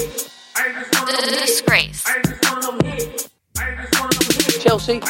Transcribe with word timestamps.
Disgrace. 0.00 2.04
I 2.06 2.22
just 2.22 2.50
want 2.50 2.62
them 2.80 2.86
hit. 2.86 3.28
I 3.58 3.74
just 3.76 4.00
want 4.00 4.12
them 4.12 4.60
Chelsea. 4.60 5.00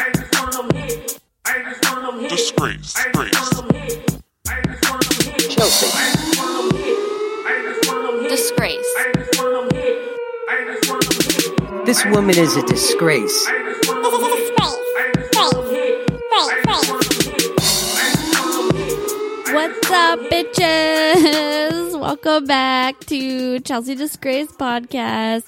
Disgrace. 2.29 2.95
Disgrace. 2.95 3.35
Chelsea. 5.55 5.91
I 5.95 6.13
just 6.13 6.41
want 6.41 6.71
them 6.71 6.81
hit. 6.81 6.99
I 7.47 7.63
just 7.63 7.93
want 7.93 8.07
them 8.07 8.29
disgrace. 8.29 8.95
I 8.97 9.13
just 9.15 9.43
want 9.43 9.71
them 9.71 9.79
hit. 9.79 10.19
I 10.49 10.65
just 10.67 10.91
want 10.91 11.69
them 11.69 11.85
This 11.85 12.05
woman 12.07 12.39
is 12.39 12.57
a 12.57 12.63
disgrace. 12.67 13.47
What's 19.61 19.91
up, 19.91 20.19
bitches? 20.21 22.01
Welcome 22.01 22.47
back 22.47 22.99
to 23.01 23.61
Chelsea 23.61 23.95
Disgrace 23.95 24.51
Podcast. 24.53 25.45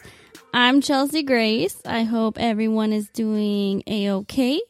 I'm 0.52 0.82
Chelsea 0.82 1.22
Grace. 1.22 1.80
I 1.86 2.02
hope 2.02 2.36
everyone 2.38 2.92
is 2.92 3.08
doing 3.08 3.82
a 3.86 4.10
okay. 4.10 4.60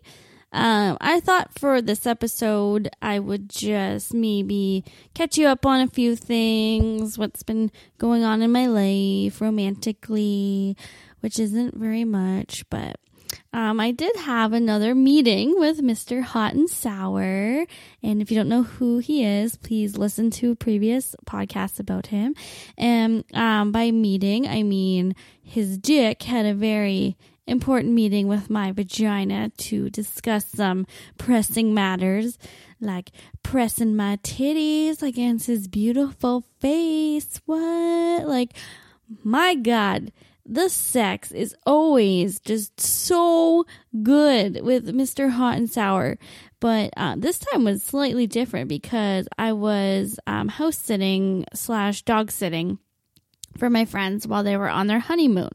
Um, 0.52 0.96
I 1.00 1.18
thought 1.18 1.58
for 1.58 1.82
this 1.82 2.06
episode 2.06 2.88
I 3.02 3.18
would 3.18 3.50
just 3.50 4.14
maybe 4.14 4.84
catch 5.12 5.36
you 5.36 5.48
up 5.48 5.66
on 5.66 5.80
a 5.80 5.88
few 5.88 6.14
things, 6.14 7.18
what's 7.18 7.42
been 7.42 7.72
going 7.98 8.22
on 8.22 8.42
in 8.42 8.52
my 8.52 8.66
life 8.68 9.40
romantically, 9.40 10.76
which 11.18 11.40
isn't 11.40 11.74
very 11.74 12.04
much, 12.04 12.64
but 12.70 13.00
um, 13.52 13.80
I 13.80 13.90
did 13.90 14.14
have 14.16 14.52
another 14.52 14.94
meeting 14.94 15.58
with 15.58 15.80
Mr. 15.80 16.22
Hot 16.22 16.54
and 16.54 16.68
Sour. 16.68 17.66
And 18.02 18.22
if 18.22 18.30
you 18.30 18.36
don't 18.36 18.48
know 18.48 18.62
who 18.62 18.98
he 18.98 19.24
is, 19.24 19.56
please 19.56 19.96
listen 19.96 20.30
to 20.32 20.54
previous 20.54 21.14
podcasts 21.26 21.80
about 21.80 22.06
him. 22.06 22.34
And 22.76 23.24
um, 23.34 23.72
by 23.72 23.90
meeting, 23.90 24.46
I 24.46 24.62
mean 24.62 25.14
his 25.42 25.78
dick 25.78 26.22
had 26.22 26.46
a 26.46 26.54
very 26.54 27.16
important 27.46 27.92
meeting 27.92 28.28
with 28.28 28.48
my 28.48 28.70
vagina 28.72 29.50
to 29.56 29.90
discuss 29.90 30.46
some 30.46 30.86
pressing 31.18 31.74
matters 31.74 32.38
like 32.82 33.12
pressing 33.42 33.96
my 33.96 34.16
titties 34.18 35.02
against 35.02 35.46
his 35.46 35.68
beautiful 35.68 36.44
face. 36.60 37.40
What? 37.46 38.26
Like, 38.26 38.54
my 39.22 39.54
God 39.54 40.12
the 40.44 40.68
sex 40.68 41.30
is 41.30 41.54
always 41.66 42.40
just 42.40 42.80
so 42.80 43.64
good 44.02 44.62
with 44.62 44.94
Mr. 44.94 45.30
Hot 45.30 45.56
and 45.56 45.70
Sour. 45.70 46.18
But 46.60 46.90
uh, 46.96 47.16
this 47.18 47.38
time 47.38 47.64
was 47.64 47.82
slightly 47.82 48.26
different 48.26 48.68
because 48.68 49.28
I 49.38 49.52
was 49.52 50.18
um, 50.26 50.48
house 50.48 50.78
sitting 50.78 51.44
slash 51.54 52.02
dog 52.02 52.30
sitting 52.30 52.78
for 53.58 53.68
my 53.68 53.84
friends 53.84 54.26
while 54.26 54.42
they 54.42 54.56
were 54.56 54.68
on 54.68 54.86
their 54.86 54.98
honeymoon. 54.98 55.50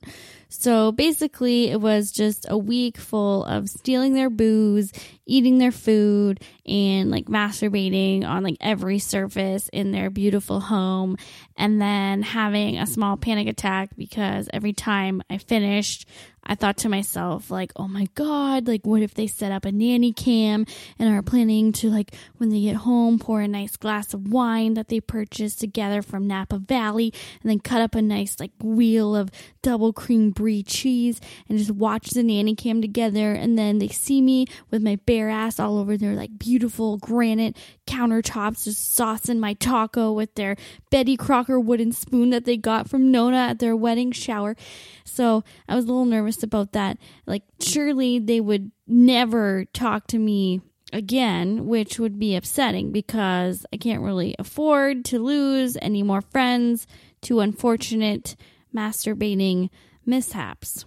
So 0.50 0.92
basically, 0.92 1.70
it 1.70 1.81
was 1.81 2.12
just 2.12 2.45
a 2.50 2.58
week 2.58 2.98
full 2.98 3.44
of 3.45 3.70
stealing 3.70 4.14
their 4.14 4.30
booze, 4.30 4.92
eating 5.26 5.58
their 5.58 5.72
food, 5.72 6.42
and 6.66 7.12
like 7.12 7.26
masturbating 7.26 8.26
on 8.26 8.44
like 8.44 8.58
every 8.62 9.00
surface 9.00 9.70
in 9.73 9.92
their 9.92 10.09
beautiful 10.09 10.59
home. 10.59 11.17
And 11.58 11.81
then 11.81 12.22
having 12.22 12.78
a 12.78 12.88
small 12.88 13.17
panic 13.17 13.48
attack 13.48 13.89
because 13.98 14.50
every 14.54 14.73
time 14.73 15.22
I 15.30 15.38
finished, 15.38 16.08
I 16.44 16.56
thought 16.56 16.78
to 16.78 16.90
myself, 16.90 17.52
like, 17.52 17.74
oh 17.76 17.90
my 17.90 18.08
God, 18.16 18.68
like, 18.70 18.86
what 18.86 19.02
if 19.02 19.14
they 19.14 19.28
set 19.28 19.52
up 19.52 19.66
a 19.66 19.72
nanny 19.72 20.14
cam 20.14 20.66
and 20.98 21.14
are 21.14 21.22
planning 21.22 21.74
to, 21.74 21.90
like, 21.90 22.16
when 22.38 22.50
they 22.50 22.62
get 22.62 22.78
home, 22.78 23.20
pour 23.20 23.42
a 23.42 23.50
nice 23.50 23.76
glass 23.76 24.14
of 24.14 24.30
wine 24.30 24.76
that 24.76 24.88
they 24.88 25.02
purchased 25.02 25.60
together 25.60 26.02
from 26.02 26.26
Napa 26.26 26.58
Valley 26.58 27.14
and 27.42 27.52
then 27.52 27.60
cut 27.60 27.82
up 27.82 27.96
a 27.96 28.02
nice, 28.02 28.40
like, 28.40 28.52
wheel 28.64 29.14
of 29.14 29.30
double 29.62 29.92
cream 29.92 30.32
brie 30.32 30.64
cheese 30.64 31.20
and 31.50 31.58
just 31.58 31.72
watch 31.72 32.12
the 32.12 32.24
nanny 32.24 32.56
cam 32.56 32.82
together. 32.82 33.34
And 33.34 33.60
then 33.60 33.80
they 33.80 33.90
see 33.90 34.22
me 34.22 34.46
with 34.72 34.82
my 34.82 34.96
bare 35.06 35.30
ass 35.30 35.60
all 35.60 35.78
over 35.78 35.98
their, 35.98 36.14
like, 36.14 36.40
beautiful 36.40 36.98
granite 36.98 37.58
countertops, 37.86 38.64
just 38.64 38.98
saucing 38.98 39.40
my 39.40 39.54
taco 39.54 40.14
with 40.14 40.34
their 40.36 40.56
Betty 40.92 41.17
Crocker 41.17 41.60
wooden 41.60 41.92
spoon 41.92 42.30
that 42.30 42.45
they 42.45 42.56
got 42.56 42.90
from 42.90 43.11
Nona 43.11 43.38
at 43.38 43.60
their 43.60 43.76
wedding 43.76 44.14
shower. 44.14 44.56
So 45.04 45.44
I 45.67 45.76
was 45.76 45.86
a 45.86 45.88
little 45.88 46.06
nervous 46.06 46.36
about 46.43 46.73
that. 46.73 46.98
Like, 47.25 47.43
surely 47.59 48.20
they 48.20 48.39
would 48.39 48.71
never 48.87 49.65
talk 49.73 50.08
to 50.08 50.20
me 50.20 50.61
again, 50.93 51.67
which 51.67 51.99
would 51.99 52.17
be 52.17 52.36
upsetting 52.36 52.92
because 52.92 53.65
I 53.73 53.77
can't 53.77 54.02
really 54.02 54.36
afford 54.39 55.03
to 55.05 55.20
lose 55.20 55.77
any 55.81 56.03
more 56.03 56.21
friends 56.21 56.87
to 57.23 57.39
unfortunate 57.39 58.36
masturbating 58.73 59.70
mishaps. 60.05 60.86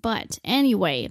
But 0.00 0.38
anyway, 0.44 1.10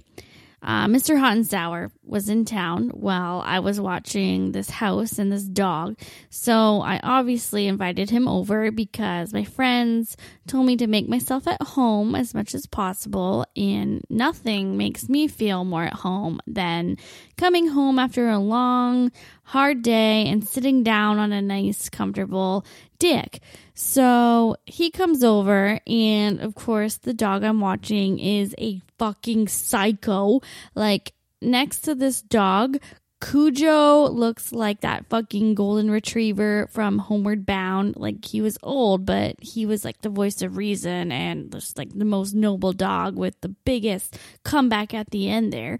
uh, 0.62 0.86
Mr. 0.86 1.18
Hot 1.18 1.36
and 1.36 1.46
Sour 1.46 1.90
was 2.02 2.28
in 2.28 2.44
town 2.44 2.88
while 2.90 3.42
I 3.44 3.60
was 3.60 3.80
watching 3.80 4.52
this 4.52 4.70
house 4.70 5.18
and 5.18 5.30
this 5.30 5.44
dog. 5.44 5.98
So 6.30 6.80
I 6.80 6.98
obviously 7.02 7.66
invited 7.66 8.10
him 8.10 8.26
over 8.26 8.70
because 8.70 9.32
my 9.32 9.44
friends 9.44 10.16
told 10.46 10.66
me 10.66 10.76
to 10.76 10.86
make 10.86 11.08
myself 11.08 11.46
at 11.46 11.62
home 11.62 12.14
as 12.14 12.34
much 12.34 12.54
as 12.54 12.66
possible. 12.66 13.44
And 13.56 14.02
nothing 14.08 14.76
makes 14.76 15.08
me 15.08 15.28
feel 15.28 15.64
more 15.64 15.84
at 15.84 15.92
home 15.92 16.40
than 16.46 16.96
coming 17.36 17.68
home 17.68 17.98
after 17.98 18.28
a 18.28 18.38
long, 18.38 19.12
hard 19.46 19.80
day 19.82 20.26
and 20.26 20.46
sitting 20.46 20.82
down 20.82 21.18
on 21.18 21.32
a 21.32 21.40
nice, 21.40 21.88
comfortable 21.88 22.66
dick. 22.98 23.40
So 23.74 24.56
he 24.66 24.90
comes 24.90 25.22
over, 25.22 25.80
and 25.86 26.40
of 26.40 26.54
course, 26.54 26.96
the 26.96 27.14
dog 27.14 27.44
I'm 27.44 27.60
watching 27.60 28.18
is 28.18 28.54
a 28.58 28.80
fucking 28.98 29.48
psycho. 29.48 30.40
Like, 30.74 31.12
next 31.40 31.80
to 31.82 31.94
this 31.94 32.22
dog, 32.22 32.78
Cujo 33.20 34.08
looks 34.08 34.52
like 34.52 34.82
that 34.82 35.06
fucking 35.08 35.54
golden 35.54 35.90
retriever 35.90 36.68
from 36.70 36.98
Homeward 36.98 37.46
Bound. 37.46 37.96
Like 37.96 38.24
he 38.24 38.40
was 38.42 38.58
old, 38.62 39.06
but 39.06 39.36
he 39.40 39.64
was 39.64 39.84
like 39.84 40.02
the 40.02 40.10
voice 40.10 40.42
of 40.42 40.56
reason 40.58 41.10
and 41.10 41.50
just 41.50 41.78
like 41.78 41.96
the 41.96 42.04
most 42.04 42.34
noble 42.34 42.74
dog 42.74 43.16
with 43.16 43.40
the 43.40 43.48
biggest 43.48 44.18
comeback 44.44 44.92
at 44.92 45.10
the 45.10 45.30
end 45.30 45.50
there. 45.52 45.78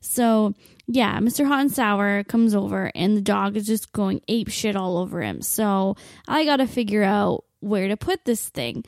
So 0.00 0.54
yeah, 0.88 1.18
Mr. 1.18 1.46
Hot 1.46 1.60
and 1.60 1.72
Sour 1.72 2.24
comes 2.24 2.54
over 2.54 2.92
and 2.94 3.16
the 3.16 3.22
dog 3.22 3.56
is 3.56 3.66
just 3.66 3.92
going 3.92 4.20
ape 4.28 4.48
shit 4.48 4.76
all 4.76 4.98
over 4.98 5.20
him. 5.20 5.42
So 5.42 5.96
I 6.28 6.44
gotta 6.44 6.66
figure 6.66 7.02
out 7.02 7.44
where 7.60 7.88
to 7.88 7.96
put 7.96 8.24
this 8.24 8.48
thing. 8.48 8.84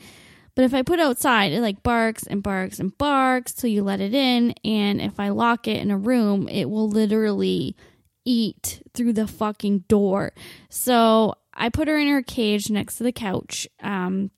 But 0.54 0.64
if 0.64 0.74
I 0.74 0.82
put 0.82 1.00
outside, 1.00 1.52
it 1.52 1.60
like 1.60 1.82
barks 1.82 2.24
and 2.24 2.42
barks 2.42 2.80
and 2.80 2.96
barks 2.98 3.52
till 3.52 3.70
you 3.70 3.82
let 3.82 4.00
it 4.00 4.14
in. 4.14 4.52
And 4.64 5.00
if 5.00 5.20
I 5.20 5.28
lock 5.30 5.68
it 5.68 5.80
in 5.80 5.90
a 5.90 5.98
room, 5.98 6.48
it 6.48 6.68
will 6.68 6.88
literally 6.88 7.76
eat 8.24 8.82
through 8.92 9.12
the 9.12 9.26
fucking 9.26 9.84
door. 9.88 10.32
So 10.68 11.34
I 11.54 11.68
put 11.68 11.88
her 11.88 11.96
in 11.96 12.08
her 12.08 12.22
cage 12.22 12.70
next 12.70 12.98
to 12.98 13.04
the 13.04 13.12
couch. 13.12 13.66
Um, 13.82 14.30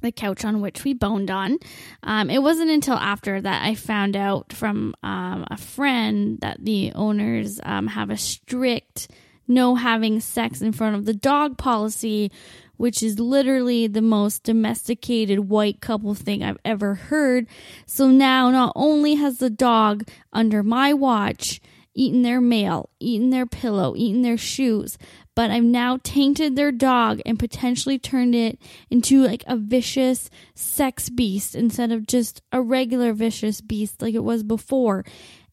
the 0.00 0.12
couch 0.12 0.44
on 0.44 0.60
which 0.60 0.84
we 0.84 0.94
boned 0.94 1.30
on. 1.30 1.58
Um, 2.02 2.30
it 2.30 2.42
wasn't 2.42 2.70
until 2.70 2.96
after 2.96 3.40
that 3.40 3.64
I 3.64 3.74
found 3.74 4.16
out 4.16 4.52
from 4.52 4.94
um, 5.02 5.46
a 5.50 5.56
friend 5.56 6.38
that 6.40 6.64
the 6.64 6.92
owners 6.94 7.60
um, 7.62 7.88
have 7.88 8.10
a 8.10 8.16
strict 8.16 9.08
no 9.48 9.74
having 9.74 10.20
sex 10.20 10.60
in 10.60 10.72
front 10.72 10.94
of 10.94 11.06
the 11.06 11.14
dog 11.14 11.56
policy, 11.56 12.30
which 12.76 13.02
is 13.02 13.18
literally 13.18 13.86
the 13.86 14.02
most 14.02 14.44
domesticated 14.44 15.40
white 15.40 15.80
couple 15.80 16.14
thing 16.14 16.42
I've 16.42 16.58
ever 16.64 16.94
heard. 16.94 17.46
So 17.86 18.08
now 18.08 18.50
not 18.50 18.72
only 18.76 19.14
has 19.14 19.38
the 19.38 19.50
dog 19.50 20.06
under 20.32 20.62
my 20.62 20.92
watch 20.92 21.60
eaten 21.98 22.22
their 22.22 22.40
mail, 22.40 22.88
eaten 23.00 23.30
their 23.30 23.44
pillow, 23.44 23.94
eaten 23.96 24.22
their 24.22 24.38
shoes, 24.38 24.96
but 25.34 25.50
I've 25.50 25.64
now 25.64 25.98
tainted 26.04 26.54
their 26.54 26.70
dog 26.70 27.20
and 27.26 27.38
potentially 27.38 27.98
turned 27.98 28.36
it 28.36 28.60
into 28.88 29.24
like 29.24 29.42
a 29.48 29.56
vicious 29.56 30.30
sex 30.54 31.10
beast 31.10 31.56
instead 31.56 31.90
of 31.90 32.06
just 32.06 32.40
a 32.52 32.62
regular 32.62 33.12
vicious 33.12 33.60
beast 33.60 34.00
like 34.00 34.14
it 34.14 34.22
was 34.22 34.44
before. 34.44 35.04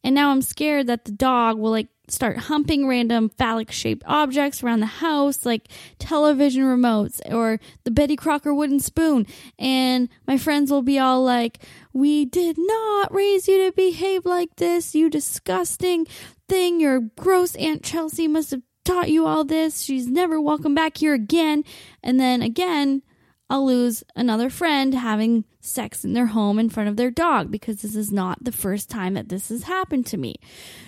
And 0.03 0.13
now 0.13 0.29
I'm 0.29 0.43
scared 0.43 0.85
that 0.85 1.05
the 1.05 1.11
dog 1.11 1.57
will 1.57 1.71
like 1.71 1.87
start 2.09 2.37
humping 2.37 2.87
random 2.87 3.29
phallic 3.29 3.71
shaped 3.71 4.03
objects 4.05 4.63
around 4.63 4.79
the 4.79 4.85
house, 4.85 5.45
like 5.45 5.67
television 5.99 6.63
remotes 6.63 7.19
or 7.31 7.59
the 7.83 7.91
Betty 7.91 8.15
Crocker 8.15 8.53
wooden 8.53 8.79
spoon. 8.79 9.25
And 9.57 10.09
my 10.27 10.37
friends 10.37 10.71
will 10.71 10.81
be 10.81 10.99
all 10.99 11.23
like, 11.23 11.59
We 11.93 12.25
did 12.25 12.57
not 12.57 13.13
raise 13.13 13.47
you 13.47 13.65
to 13.65 13.71
behave 13.71 14.25
like 14.25 14.55
this, 14.57 14.95
you 14.95 15.09
disgusting 15.09 16.05
thing. 16.47 16.79
Your 16.79 16.99
gross 16.99 17.55
Aunt 17.55 17.83
Chelsea 17.83 18.27
must 18.27 18.51
have 18.51 18.61
taught 18.83 19.09
you 19.09 19.25
all 19.25 19.43
this. 19.43 19.81
She's 19.81 20.07
never 20.07 20.39
welcome 20.39 20.75
back 20.75 20.97
here 20.97 21.13
again. 21.13 21.63
And 22.03 22.19
then 22.19 22.41
again, 22.41 23.01
I'll 23.49 23.65
lose 23.65 24.03
another 24.15 24.49
friend 24.49 24.93
having 24.93 25.45
sex 25.59 26.03
in 26.03 26.13
their 26.13 26.27
home 26.27 26.57
in 26.57 26.69
front 26.69 26.89
of 26.89 26.95
their 26.95 27.11
dog 27.11 27.51
because 27.51 27.81
this 27.81 27.95
is 27.95 28.11
not 28.11 28.43
the 28.43 28.51
first 28.51 28.89
time 28.89 29.13
that 29.15 29.29
this 29.29 29.49
has 29.49 29.63
happened 29.63 30.05
to 30.07 30.17
me. 30.17 30.35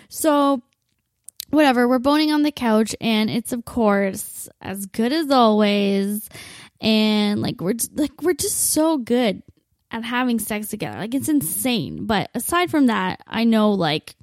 So, 0.09 0.63
whatever, 1.57 1.87
we're 1.87 1.99
boning 1.99 2.31
on 2.31 2.43
the 2.43 2.51
couch, 2.51 2.95
and 3.01 3.29
it's, 3.29 3.51
of 3.51 3.65
course, 3.65 4.47
as 4.61 4.85
good 4.85 5.11
as 5.11 5.29
always. 5.31 6.29
And 6.79 7.41
like, 7.41 7.59
we're 7.59 7.73
like, 7.95 8.21
we're 8.21 8.33
just 8.33 8.71
so 8.71 8.97
good 8.97 9.41
at 9.91 10.03
having 10.03 10.39
sex 10.39 10.67
together. 10.67 10.97
Like 10.97 11.15
it's 11.15 11.29
insane. 11.29 12.05
But 12.05 12.29
aside 12.33 12.69
from 12.69 12.87
that, 12.87 13.21
I 13.27 13.43
know 13.43 13.71
like 13.71 14.15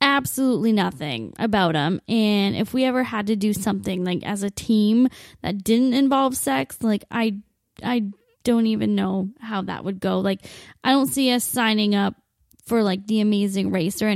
absolutely 0.00 0.72
nothing 0.72 1.32
about 1.38 1.74
him. 1.74 2.00
And 2.08 2.56
if 2.56 2.74
we 2.74 2.84
ever 2.84 3.02
had 3.02 3.28
to 3.28 3.36
do 3.36 3.52
something 3.52 4.04
like 4.04 4.24
as 4.24 4.42
a 4.42 4.50
team 4.50 5.08
that 5.42 5.62
didn't 5.62 5.94
involve 5.94 6.36
sex, 6.36 6.78
like 6.82 7.04
I 7.10 7.38
I 7.82 8.10
don't 8.44 8.66
even 8.66 8.94
know 8.94 9.30
how 9.40 9.62
that 9.62 9.84
would 9.84 10.00
go. 10.00 10.20
Like 10.20 10.44
I 10.82 10.90
don't 10.90 11.06
see 11.06 11.32
us 11.32 11.44
signing 11.44 11.94
up 11.94 12.14
for 12.66 12.82
like 12.82 13.06
the 13.06 13.20
amazing 13.20 13.70
race 13.70 14.02
or 14.02 14.08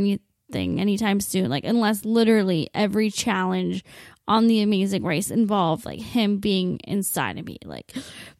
anything 0.54 0.80
anytime 0.80 1.20
soon. 1.20 1.50
Like 1.50 1.64
unless 1.64 2.04
literally 2.04 2.68
every 2.74 3.10
challenge 3.10 3.84
on 4.28 4.46
the 4.46 4.62
amazing 4.62 5.02
race 5.02 5.30
involved 5.30 5.84
like 5.84 6.00
him 6.00 6.38
being 6.38 6.78
inside 6.84 7.38
of 7.38 7.46
me. 7.46 7.58
Like 7.64 7.92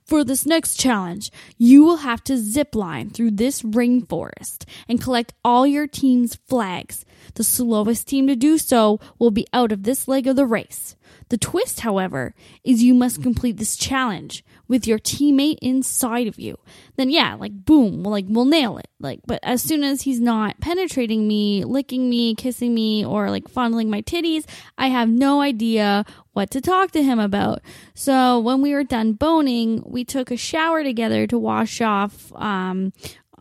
for 0.04 0.24
this 0.24 0.46
next 0.46 0.78
challenge, 0.78 1.30
you 1.58 1.84
will 1.84 1.98
have 1.98 2.22
to 2.24 2.36
zip 2.36 2.74
line 2.74 3.10
through 3.10 3.32
this 3.32 3.62
rainforest 3.62 4.64
and 4.88 5.00
collect 5.00 5.34
all 5.44 5.66
your 5.66 5.86
team's 5.86 6.36
flags. 6.48 7.04
The 7.34 7.44
slowest 7.44 8.06
team 8.08 8.26
to 8.26 8.36
do 8.36 8.58
so 8.58 9.00
will 9.18 9.30
be 9.30 9.46
out 9.52 9.72
of 9.72 9.82
this 9.82 10.06
leg 10.06 10.26
of 10.26 10.36
the 10.36 10.46
race. 10.46 10.96
The 11.32 11.38
twist, 11.38 11.81
however, 11.81 12.34
is 12.62 12.82
you 12.82 12.93
must 12.93 13.23
complete 13.23 13.56
this 13.56 13.75
challenge 13.75 14.44
with 14.69 14.87
your 14.87 14.99
teammate 14.99 15.56
inside 15.62 16.26
of 16.26 16.38
you. 16.38 16.58
Then 16.96 17.08
yeah, 17.08 17.37
like 17.37 17.64
boom, 17.64 18.02
we'll 18.02 18.12
like 18.12 18.26
we'll 18.29 18.44
nail 18.44 18.76
it. 18.76 18.88
Like 19.00 19.20
but 19.26 19.40
as 19.43 19.62
soon 19.62 19.82
as 19.82 20.02
he's 20.02 20.20
not 20.20 20.61
penetrating 20.61 21.26
me, 21.26 21.64
licking 21.64 22.11
me, 22.11 22.34
kissing 22.34 22.75
me 22.75 23.02
or 23.02 23.31
like 23.31 23.49
fondling 23.49 23.88
my 23.88 24.02
titties, 24.02 24.44
I 24.76 24.88
have 24.88 25.08
no 25.08 25.40
idea 25.40 26.05
what 26.34 26.50
to 26.50 26.61
talk 26.61 26.90
to 26.90 27.02
him 27.02 27.19
about. 27.19 27.62
So 27.94 28.38
when 28.38 28.61
we 28.61 28.75
were 28.75 28.84
done 28.84 29.14
boning, 29.14 29.82
we 29.87 30.05
took 30.05 30.31
a 30.31 30.37
shower 30.37 30.84
together 30.84 31.26
to 31.29 31.38
wash 31.38 31.81
off 31.81 32.31
um 32.34 32.93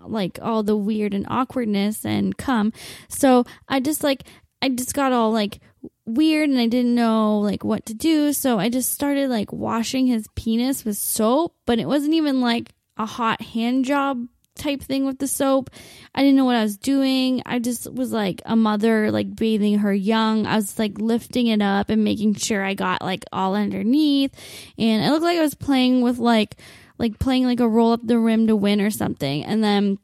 like 0.02 0.40
all 0.42 0.64
the 0.64 0.78
weird 0.78 1.14
and 1.14 1.26
awkwardness 1.28 2.06
and 2.06 2.38
come. 2.38 2.72
So 3.10 3.44
I 3.68 3.82
just 3.82 4.02
like 4.02 4.24
I 4.62 4.70
just 4.70 4.94
got 4.94 5.12
all 5.12 5.34
like 5.34 5.60
weird 6.06 6.50
and 6.50 6.59
I 6.59 6.68
didn't 6.68 6.95
know 6.95 7.39
like 7.39 7.63
what 7.63 7.86
to 7.88 7.94
do. 7.94 8.33
So 8.33 8.59
I 8.59 8.69
just 8.69 8.92
started 8.92 9.30
like 9.30 9.51
washing 9.51 10.07
his 10.07 10.27
penis 10.36 10.86
with 10.86 10.98
soap, 10.98 11.56
but 11.65 11.80
it 11.80 11.88
wasn't 11.88 12.13
even 12.13 12.42
like 12.42 12.71
a 12.98 13.06
hot 13.06 13.42
hand 13.42 13.86
job 13.86 14.27
type 14.56 14.81
thing 14.81 15.06
with 15.06 15.19
the 15.19 15.27
soap. 15.27 15.69
I 16.13 16.21
didn't 16.21 16.36
know 16.36 16.45
what 16.45 16.56
I 16.56 16.63
was 16.63 16.77
doing. 16.77 17.42
I 17.45 17.59
just 17.59 17.92
was 17.92 18.12
like 18.12 18.42
a 18.45 18.56
mother 18.56 19.12
like 19.12 19.36
bathing 19.36 19.80
her 19.80 19.94
young. 19.94 20.45
I 20.45 20.56
was 20.56 20.77
like 20.77 21.00
lifting 21.00 21.48
it 21.48 21.62
up 21.62 21.89
and 21.89 22.04
making 22.04 22.36
sure 22.36 22.63
I 22.63 22.74
got 22.74 23.01
like 23.01 23.25
all 23.31 23.56
underneath. 23.56 24.33
And 24.77 25.04
it 25.04 25.09
looked 25.09 25.24
like 25.24 25.38
I 25.38 25.42
was 25.42 25.56
playing 25.56 26.01
with 26.01 26.18
like 26.18 26.57
like 26.97 27.18
playing 27.18 27.45
like 27.45 27.59
a 27.59 27.68
roll 27.68 27.94
up 27.94 28.01
the 28.04 28.19
rim 28.19 28.47
to 28.47 28.56
win 28.56 28.81
or 28.81 28.92
something. 28.92 29.44
And 29.44 29.63
then 29.63 29.97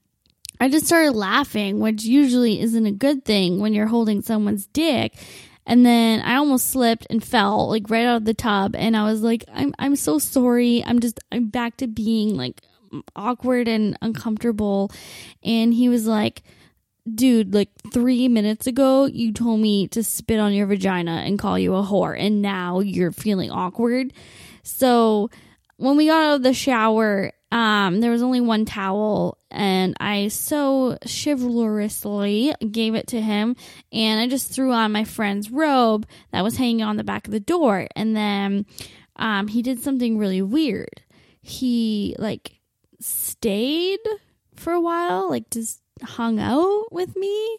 I 0.60 0.70
just 0.70 0.88
started 0.88 1.12
laughing, 1.12 1.80
which 1.80 2.04
usually 2.04 2.60
isn't 2.60 2.86
a 2.86 2.92
good 2.92 3.24
thing 3.24 3.60
when 3.60 3.74
you're 3.74 3.88
holding 3.88 4.22
someone's 4.24 4.66
dick. 4.68 5.16
And 5.68 5.86
then 5.86 6.22
I 6.22 6.36
almost 6.36 6.70
slipped 6.70 7.06
and 7.10 7.22
fell 7.22 7.68
like 7.68 7.90
right 7.90 8.06
out 8.06 8.18
of 8.18 8.26
the 8.26 8.34
tub. 8.34 8.74
And 8.76 8.96
I 8.96 9.04
was 9.04 9.22
like, 9.22 9.44
I'm, 9.54 9.76
I'm 9.78 9.98
so 9.98 10.18
sorry. 10.18 10.82
I'm 10.84 11.02
just, 11.02 11.20
I'm 11.30 11.50
back 11.50 11.76
to 11.78 11.88
being 11.88 12.38
like 12.38 12.62
awkward 13.18 13.68
and 13.68 13.98
uncomfortable. 14.02 14.92
And 15.44 15.74
he 15.74 15.90
was 15.90 16.08
like, 16.08 16.42
dude, 17.14 17.54
like 17.54 17.70
three 17.94 18.30
minutes 18.30 18.66
ago, 18.66 19.06
you 19.06 19.34
told 19.34 19.60
me 19.60 19.90
to 19.90 20.04
spit 20.04 20.40
on 20.40 20.54
your 20.54 20.68
vagina 20.68 21.24
and 21.26 21.38
call 21.38 21.60
you 21.60 21.76
a 21.76 21.84
whore. 21.84 22.18
And 22.18 22.42
now 22.42 22.80
you're 22.80 23.12
feeling 23.12 23.52
awkward. 23.52 24.14
So 24.64 25.30
when 25.76 25.98
we 25.98 26.08
got 26.08 26.24
out 26.24 26.36
of 26.38 26.44
the 26.44 26.54
shower, 26.54 27.34
um, 27.52 28.02
there 28.02 28.12
was 28.12 28.22
only 28.22 28.42
one 28.42 28.66
towel, 28.66 29.38
and 29.50 29.96
I 30.00 30.28
so 30.28 30.98
chivalrously 31.06 32.54
gave 32.72 32.94
it 32.96 33.08
to 33.08 33.22
him, 33.22 33.56
and 33.92 34.20
I 34.20 34.28
just 34.28 34.52
threw 34.52 34.74
on 34.74 34.92
my 34.92 35.06
friend's 35.06 35.50
robe 35.50 36.06
that 36.32 36.44
was 36.44 36.58
hanging 36.58 36.84
on 36.84 36.98
the 36.98 37.04
back 37.04 37.26
of 37.26 37.32
the 37.32 37.40
door, 37.40 37.88
and 37.96 38.16
then 38.16 38.66
um, 39.16 39.48
he 39.48 39.62
did 39.62 39.80
something 39.80 40.18
really 40.18 40.42
weird. 40.42 41.02
He 41.42 42.16
like 42.20 42.60
stayed 43.00 44.00
for 44.56 44.74
a 44.74 44.82
while, 44.82 45.30
like 45.30 45.50
just 45.50 45.82
hung 46.04 46.40
out 46.40 46.92
with 46.92 47.16
me. 47.16 47.58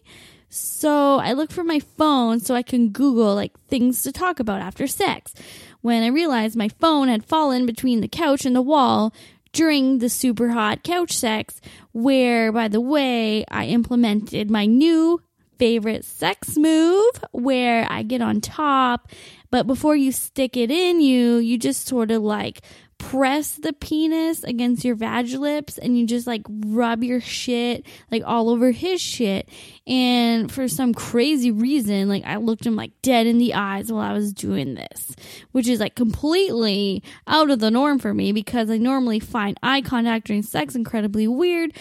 So 0.50 1.18
I 1.18 1.32
looked 1.32 1.52
for 1.52 1.64
my 1.64 1.78
phone 1.78 2.40
so 2.40 2.54
I 2.54 2.62
can 2.62 2.90
Google 2.90 3.34
like 3.34 3.58
things 3.68 4.02
to 4.02 4.12
talk 4.12 4.40
about 4.40 4.60
after 4.60 4.86
sex. 4.86 5.34
When 5.80 6.02
I 6.02 6.08
realized 6.08 6.56
my 6.56 6.68
phone 6.68 7.08
had 7.08 7.24
fallen 7.24 7.66
between 7.66 8.00
the 8.00 8.08
couch 8.08 8.44
and 8.44 8.56
the 8.56 8.62
wall, 8.62 9.12
during 9.52 9.98
the 9.98 10.08
super 10.08 10.50
hot 10.50 10.82
couch 10.82 11.12
sex, 11.12 11.60
where, 11.92 12.52
by 12.52 12.68
the 12.68 12.80
way, 12.80 13.44
I 13.50 13.66
implemented 13.66 14.50
my 14.50 14.66
new 14.66 15.20
favorite 15.58 16.04
sex 16.04 16.56
move 16.56 17.24
where 17.32 17.86
I 17.90 18.02
get 18.02 18.22
on 18.22 18.40
top, 18.40 19.10
but 19.50 19.66
before 19.66 19.96
you 19.96 20.12
stick 20.12 20.56
it 20.56 20.70
in 20.70 21.00
you, 21.00 21.36
you 21.36 21.58
just 21.58 21.86
sort 21.86 22.10
of 22.10 22.22
like 22.22 22.62
press 22.98 23.52
the 23.52 23.72
penis 23.72 24.42
against 24.42 24.84
your 24.84 24.96
vag 24.96 25.28
lips 25.28 25.78
and 25.78 25.98
you 25.98 26.06
just 26.06 26.26
like 26.26 26.42
rub 26.48 27.02
your 27.02 27.20
shit 27.20 27.86
like 28.10 28.22
all 28.26 28.50
over 28.50 28.70
his 28.72 29.00
shit. 29.00 29.48
And 29.86 30.50
for 30.50 30.68
some 30.68 30.92
crazy 30.92 31.50
reason, 31.50 32.08
like 32.08 32.24
I 32.24 32.36
looked 32.36 32.66
him 32.66 32.76
like 32.76 32.92
dead 33.02 33.26
in 33.26 33.38
the 33.38 33.54
eyes 33.54 33.90
while 33.90 34.02
I 34.02 34.12
was 34.12 34.32
doing 34.32 34.74
this, 34.74 35.14
which 35.52 35.68
is 35.68 35.80
like 35.80 35.94
completely 35.94 37.02
out 37.26 37.50
of 37.50 37.60
the 37.60 37.70
norm 37.70 37.98
for 37.98 38.12
me 38.12 38.32
because 38.32 38.68
I 38.68 38.78
normally 38.78 39.20
find 39.20 39.58
eye 39.62 39.80
contact 39.80 40.26
during 40.26 40.42
sex 40.42 40.74
incredibly 40.74 41.28
weird, 41.28 41.72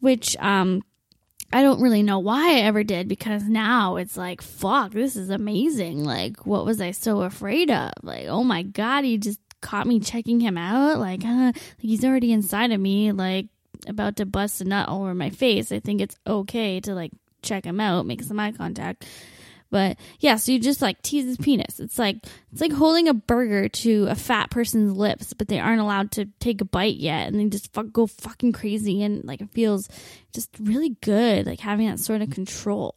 which, 0.00 0.36
um, 0.38 0.82
I 1.52 1.62
don't 1.62 1.80
really 1.80 2.02
know 2.02 2.18
why 2.18 2.56
I 2.56 2.60
ever 2.62 2.82
did 2.82 3.06
because 3.06 3.44
now 3.44 3.96
it's 3.96 4.16
like, 4.16 4.42
fuck, 4.42 4.90
this 4.92 5.14
is 5.14 5.30
amazing. 5.30 6.04
Like, 6.04 6.44
what 6.44 6.64
was 6.64 6.80
I 6.80 6.90
so 6.90 7.22
afraid 7.22 7.70
of? 7.70 7.92
Like, 8.02 8.26
oh 8.26 8.42
my 8.42 8.62
God, 8.62 9.04
he 9.04 9.16
just 9.16 9.38
caught 9.60 9.86
me 9.86 10.00
checking 10.00 10.40
him 10.40 10.58
out. 10.58 10.98
Like, 10.98 11.24
uh, 11.24 11.52
he's 11.78 12.04
already 12.04 12.32
inside 12.32 12.72
of 12.72 12.80
me, 12.80 13.12
like 13.12 13.48
about 13.86 14.16
to 14.16 14.26
bust 14.26 14.60
a 14.60 14.64
nut 14.64 14.88
all 14.88 15.02
over 15.02 15.14
my 15.14 15.30
face. 15.30 15.72
I 15.72 15.80
think 15.80 16.00
it's 16.00 16.16
okay 16.26 16.80
to 16.80 16.94
like 16.94 17.12
check 17.42 17.64
him 17.64 17.80
out, 17.80 18.06
make 18.06 18.22
some 18.22 18.40
eye 18.40 18.52
contact. 18.52 19.04
But 19.70 19.98
yeah, 20.20 20.36
so 20.36 20.52
you 20.52 20.60
just 20.60 20.80
like 20.80 21.02
tease 21.02 21.24
his 21.24 21.36
penis. 21.38 21.80
It's 21.80 21.98
like 21.98 22.18
it's 22.52 22.60
like 22.60 22.72
holding 22.72 23.08
a 23.08 23.14
burger 23.14 23.68
to 23.68 24.06
a 24.08 24.14
fat 24.14 24.50
person's 24.50 24.92
lips, 24.92 25.32
but 25.32 25.48
they 25.48 25.58
aren't 25.58 25.80
allowed 25.80 26.12
to 26.12 26.26
take 26.38 26.60
a 26.60 26.64
bite 26.64 26.96
yet, 26.96 27.26
and 27.26 27.38
they 27.38 27.44
just 27.46 27.72
fuck, 27.72 27.92
go 27.92 28.06
fucking 28.06 28.52
crazy, 28.52 29.02
and 29.02 29.24
like 29.24 29.40
it 29.40 29.50
feels 29.50 29.88
just 30.32 30.50
really 30.60 30.90
good, 31.00 31.46
like 31.46 31.60
having 31.60 31.88
that 31.88 31.98
sort 31.98 32.22
of 32.22 32.30
control. 32.30 32.94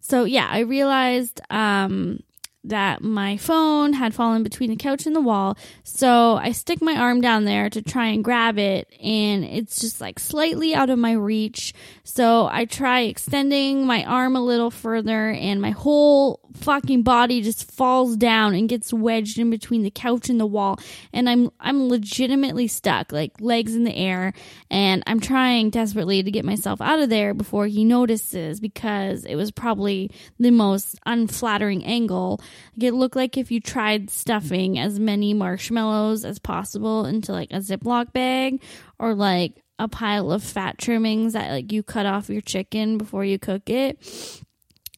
So 0.00 0.24
yeah, 0.24 0.46
I 0.50 0.60
realized 0.60 1.40
um, 1.50 2.20
that 2.68 3.02
my 3.02 3.36
phone 3.36 3.92
had 3.92 4.14
fallen 4.14 4.42
between 4.42 4.70
the 4.70 4.76
couch 4.76 5.06
and 5.06 5.14
the 5.14 5.20
wall. 5.20 5.56
So 5.84 6.36
I 6.36 6.52
stick 6.52 6.82
my 6.82 6.96
arm 6.96 7.20
down 7.20 7.44
there 7.44 7.70
to 7.70 7.82
try 7.82 8.06
and 8.06 8.24
grab 8.24 8.58
it, 8.58 8.88
and 9.02 9.44
it's 9.44 9.80
just 9.80 10.00
like 10.00 10.18
slightly 10.18 10.74
out 10.74 10.90
of 10.90 10.98
my 10.98 11.12
reach. 11.12 11.74
So 12.04 12.48
I 12.50 12.64
try 12.64 13.00
extending 13.00 13.86
my 13.86 14.04
arm 14.04 14.36
a 14.36 14.44
little 14.44 14.70
further, 14.70 15.30
and 15.30 15.60
my 15.60 15.70
whole 15.70 16.40
fucking 16.56 17.02
body 17.02 17.42
just 17.42 17.70
falls 17.70 18.16
down 18.16 18.54
and 18.54 18.68
gets 18.68 18.92
wedged 18.92 19.38
in 19.38 19.50
between 19.50 19.82
the 19.82 19.90
couch 19.90 20.28
and 20.28 20.40
the 20.40 20.46
wall. 20.46 20.78
And 21.12 21.28
I'm 21.28 21.50
I'm 21.60 21.88
legitimately 21.88 22.68
stuck, 22.68 23.12
like 23.12 23.32
legs 23.40 23.74
in 23.74 23.84
the 23.84 23.94
air, 23.94 24.32
and 24.70 25.02
I'm 25.06 25.20
trying 25.20 25.70
desperately 25.70 26.22
to 26.22 26.30
get 26.30 26.44
myself 26.44 26.80
out 26.80 27.00
of 27.00 27.10
there 27.10 27.34
before 27.34 27.66
he 27.66 27.84
notices 27.84 28.60
because 28.60 29.24
it 29.24 29.36
was 29.36 29.50
probably 29.50 30.10
the 30.38 30.50
most 30.50 30.98
unflattering 31.06 31.84
angle 31.84 32.40
it 32.80 32.94
looked 32.94 33.16
like 33.16 33.36
if 33.36 33.50
you 33.50 33.60
tried 33.60 34.10
stuffing 34.10 34.78
as 34.78 34.98
many 34.98 35.34
marshmallows 35.34 36.24
as 36.24 36.38
possible 36.38 37.04
into 37.04 37.32
like 37.32 37.50
a 37.50 37.58
Ziploc 37.58 38.12
bag 38.12 38.62
or 38.98 39.14
like 39.14 39.62
a 39.78 39.88
pile 39.88 40.32
of 40.32 40.42
fat 40.42 40.78
trimmings 40.78 41.34
that 41.34 41.50
like 41.50 41.72
you 41.72 41.82
cut 41.82 42.06
off 42.06 42.30
your 42.30 42.40
chicken 42.40 42.98
before 42.98 43.24
you 43.24 43.38
cook 43.38 43.68
it. 43.68 43.98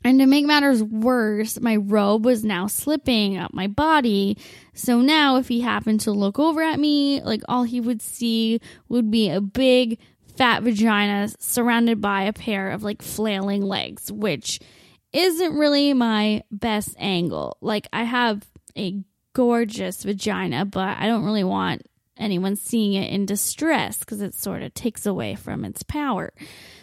And 0.09 0.21
to 0.21 0.27
make 0.27 0.47
matters 0.47 0.83
worse, 0.83 1.61
my 1.61 1.77
robe 1.77 2.25
was 2.25 2.43
now 2.43 2.67
slipping 2.67 3.37
up 3.37 3.53
my 3.53 3.67
body. 3.67 4.39
So 4.73 5.03
now, 5.03 5.37
if 5.37 5.49
he 5.49 5.61
happened 5.61 6.01
to 6.01 6.13
look 6.13 6.39
over 6.39 6.63
at 6.63 6.81
me, 6.81 7.21
like 7.21 7.43
all 7.47 7.65
he 7.65 7.79
would 7.79 8.01
see 8.01 8.59
would 8.89 9.11
be 9.11 9.29
a 9.29 9.43
big 9.43 9.99
fat 10.35 10.63
vagina 10.63 11.29
surrounded 11.39 12.01
by 12.01 12.23
a 12.23 12.33
pair 12.33 12.71
of 12.71 12.83
like 12.83 13.03
flailing 13.03 13.61
legs, 13.61 14.11
which 14.11 14.61
isn't 15.13 15.59
really 15.59 15.93
my 15.93 16.43
best 16.51 16.95
angle. 16.99 17.59
Like, 17.61 17.87
I 17.93 18.05
have 18.05 18.47
a 18.79 19.03
gorgeous 19.35 20.05
vagina, 20.05 20.65
but 20.65 20.97
I 20.97 21.07
don't 21.07 21.27
really 21.27 21.45
want 21.45 21.83
anyone 22.17 22.57
seeing 22.57 22.95
it 22.95 23.13
in 23.13 23.27
distress 23.27 23.99
because 23.99 24.23
it 24.23 24.35
sort 24.35 24.63
of 24.63 24.73
takes 24.73 25.05
away 25.05 25.35
from 25.35 25.67
its 25.67 25.83
power. 25.83 26.33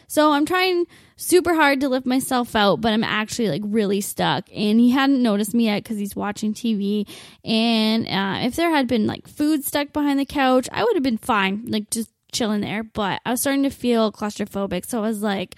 So 0.08 0.32
I'm 0.32 0.46
trying 0.46 0.86
super 1.16 1.54
hard 1.54 1.80
to 1.82 1.90
lift 1.90 2.06
myself 2.06 2.56
out, 2.56 2.82
but 2.82 2.94
I'm 2.94 3.04
actually 3.04 3.50
like 3.50 3.62
really 3.66 4.02
stuck. 4.02 4.48
And 4.54 4.80
he 4.80 4.92
hadn't 4.92 5.22
noticed 5.22 5.54
me 5.54 5.66
yet 5.66 5.84
because 5.84 5.98
he's 5.98 6.16
watching 6.16 6.54
TV. 6.54 7.08
And 7.44 8.08
uh, 8.08 8.46
if 8.46 8.56
there 8.56 8.70
had 8.70 8.88
been 8.88 9.08
like 9.08 9.28
food 9.28 9.64
stuck 9.64 9.94
behind 9.94 10.20
the 10.20 10.26
couch, 10.26 10.68
I 10.72 10.84
would 10.84 10.96
have 10.96 11.04
been 11.04 11.18
fine. 11.18 11.66
Like 11.68 11.90
just 11.90 12.12
chilling 12.32 12.62
there, 12.62 12.84
but 12.84 13.22
I 13.26 13.32
was 13.32 13.42
starting 13.42 13.64
to 13.64 13.70
feel 13.70 14.12
claustrophobic. 14.12 14.86
So 14.86 15.00
I 15.00 15.08
was 15.08 15.22
like, 15.22 15.56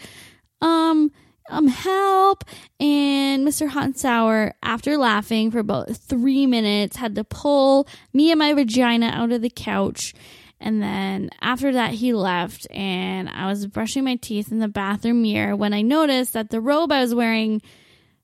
um, 0.62 1.12
um, 1.50 1.68
help. 1.68 2.44
And 2.80 3.48
Mr. 3.48 3.70
Hot 3.70 3.86
and 3.86 3.98
Sour, 3.98 4.54
after 4.62 4.98
laughing 4.98 5.51
for 5.51 5.60
about 5.60 5.96
three 5.96 6.46
minutes, 6.46 6.98
had 6.98 7.16
to 7.16 7.24
pull 7.24 7.88
me 8.13 8.32
and 8.32 8.39
my 8.39 8.54
vagina 8.54 9.08
out 9.08 9.32
of 9.32 9.42
the 9.42 9.50
couch. 9.50 10.13
And 10.60 10.82
then 10.82 11.30
after 11.40 11.74
that, 11.74 11.92
he 11.92 12.14
left, 12.14 12.68
and 12.72 13.30
I 13.30 13.48
was 13.48 13.68
brushing 13.68 14.04
my 14.04 14.16
teeth 14.16 14.52
in 14.52 14.60
the 14.60 14.68
bathroom 14.68 15.22
mirror 15.22 15.56
when 15.56 15.74
I 15.74 15.84
noticed 15.84 16.34
that 16.34 16.50
the 16.50 16.62
robe 16.62 16.92
I 16.92 17.02
was 17.02 17.14
wearing 17.14 17.62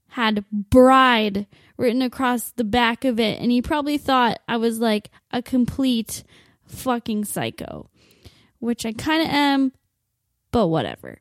had 0.08 0.46
bride 0.52 1.48
written 1.78 2.02
across 2.02 2.52
the 2.52 2.64
back 2.64 3.06
of 3.06 3.20
it. 3.20 3.40
And 3.40 3.52
he 3.52 3.62
probably 3.62 3.98
thought 3.98 4.40
I 4.48 4.58
was 4.58 4.80
like 4.80 5.12
a 5.32 5.42
complete 5.42 6.24
fucking 6.68 7.26
psycho, 7.26 7.90
which 8.60 8.86
I 8.86 8.94
kind 8.94 9.22
of 9.22 9.30
am, 9.30 9.72
but 10.52 10.68
whatever. 10.68 11.20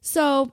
So 0.00 0.52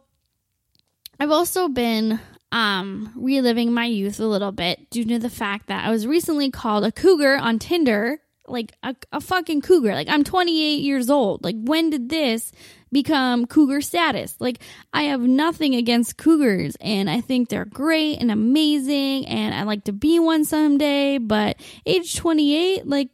I've 1.20 1.32
also 1.32 1.68
been 1.68 2.20
um, 2.51 3.12
reliving 3.15 3.74
my 3.74 3.86
youth 3.86 4.20
a 4.20 4.25
little 4.25 4.51
bit 4.51 4.89
due 4.89 5.06
to 5.06 5.20
the 5.20 5.30
fact 5.30 5.68
that 5.68 5.86
I 5.86 5.92
was 5.92 6.08
recently 6.08 6.51
called 6.51 6.86
a 6.86 6.92
cougar 6.92 7.38
on 7.38 7.60
Tinder, 7.60 8.20
like 8.47 8.73
a, 8.83 8.95
a 9.11 9.21
fucking 9.21 9.61
cougar. 9.61 9.93
Like 9.93 10.09
I'm 10.09 10.23
28 10.23 10.81
years 10.81 11.09
old. 11.09 11.43
Like 11.43 11.55
when 11.57 11.89
did 11.89 12.09
this 12.09 12.51
become 12.91 13.45
cougar 13.45 13.81
status? 13.81 14.35
Like 14.39 14.59
I 14.93 15.03
have 15.03 15.21
nothing 15.21 15.75
against 15.75 16.17
cougars 16.17 16.75
and 16.79 17.09
I 17.09 17.21
think 17.21 17.49
they're 17.49 17.65
great 17.65 18.19
and 18.19 18.31
amazing 18.31 19.27
and 19.27 19.53
I 19.53 19.63
like 19.63 19.85
to 19.85 19.93
be 19.93 20.19
one 20.19 20.45
someday, 20.45 21.17
but 21.17 21.57
age 21.85 22.15
28, 22.15 22.87
like 22.87 23.09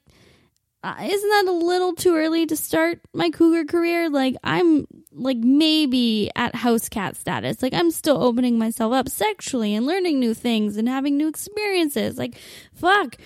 uh, 0.84 0.96
isn't 1.04 1.30
that 1.30 1.46
a 1.48 1.52
little 1.52 1.94
too 1.94 2.16
early 2.16 2.48
to 2.48 2.58
start 2.58 3.00
my 3.14 3.30
cougar 3.30 3.66
career? 3.66 4.10
Like 4.10 4.36
I'm 4.44 4.88
like 5.12 5.38
maybe 5.38 6.32
at 6.36 6.56
house 6.56 6.90
cat 6.90 7.16
status. 7.16 7.62
Like 7.62 7.74
I'm 7.74 7.92
still 7.92 8.22
opening 8.22 8.58
myself 8.58 8.92
up 8.92 9.08
sexually 9.08 9.76
and 9.76 9.86
learning 9.86 10.20
new 10.20 10.34
things 10.34 10.78
and 10.78 10.90
having 10.90 11.18
new 11.18 11.28
experiences. 11.28 12.18
Like 12.18 12.36
fuck. 12.74 13.18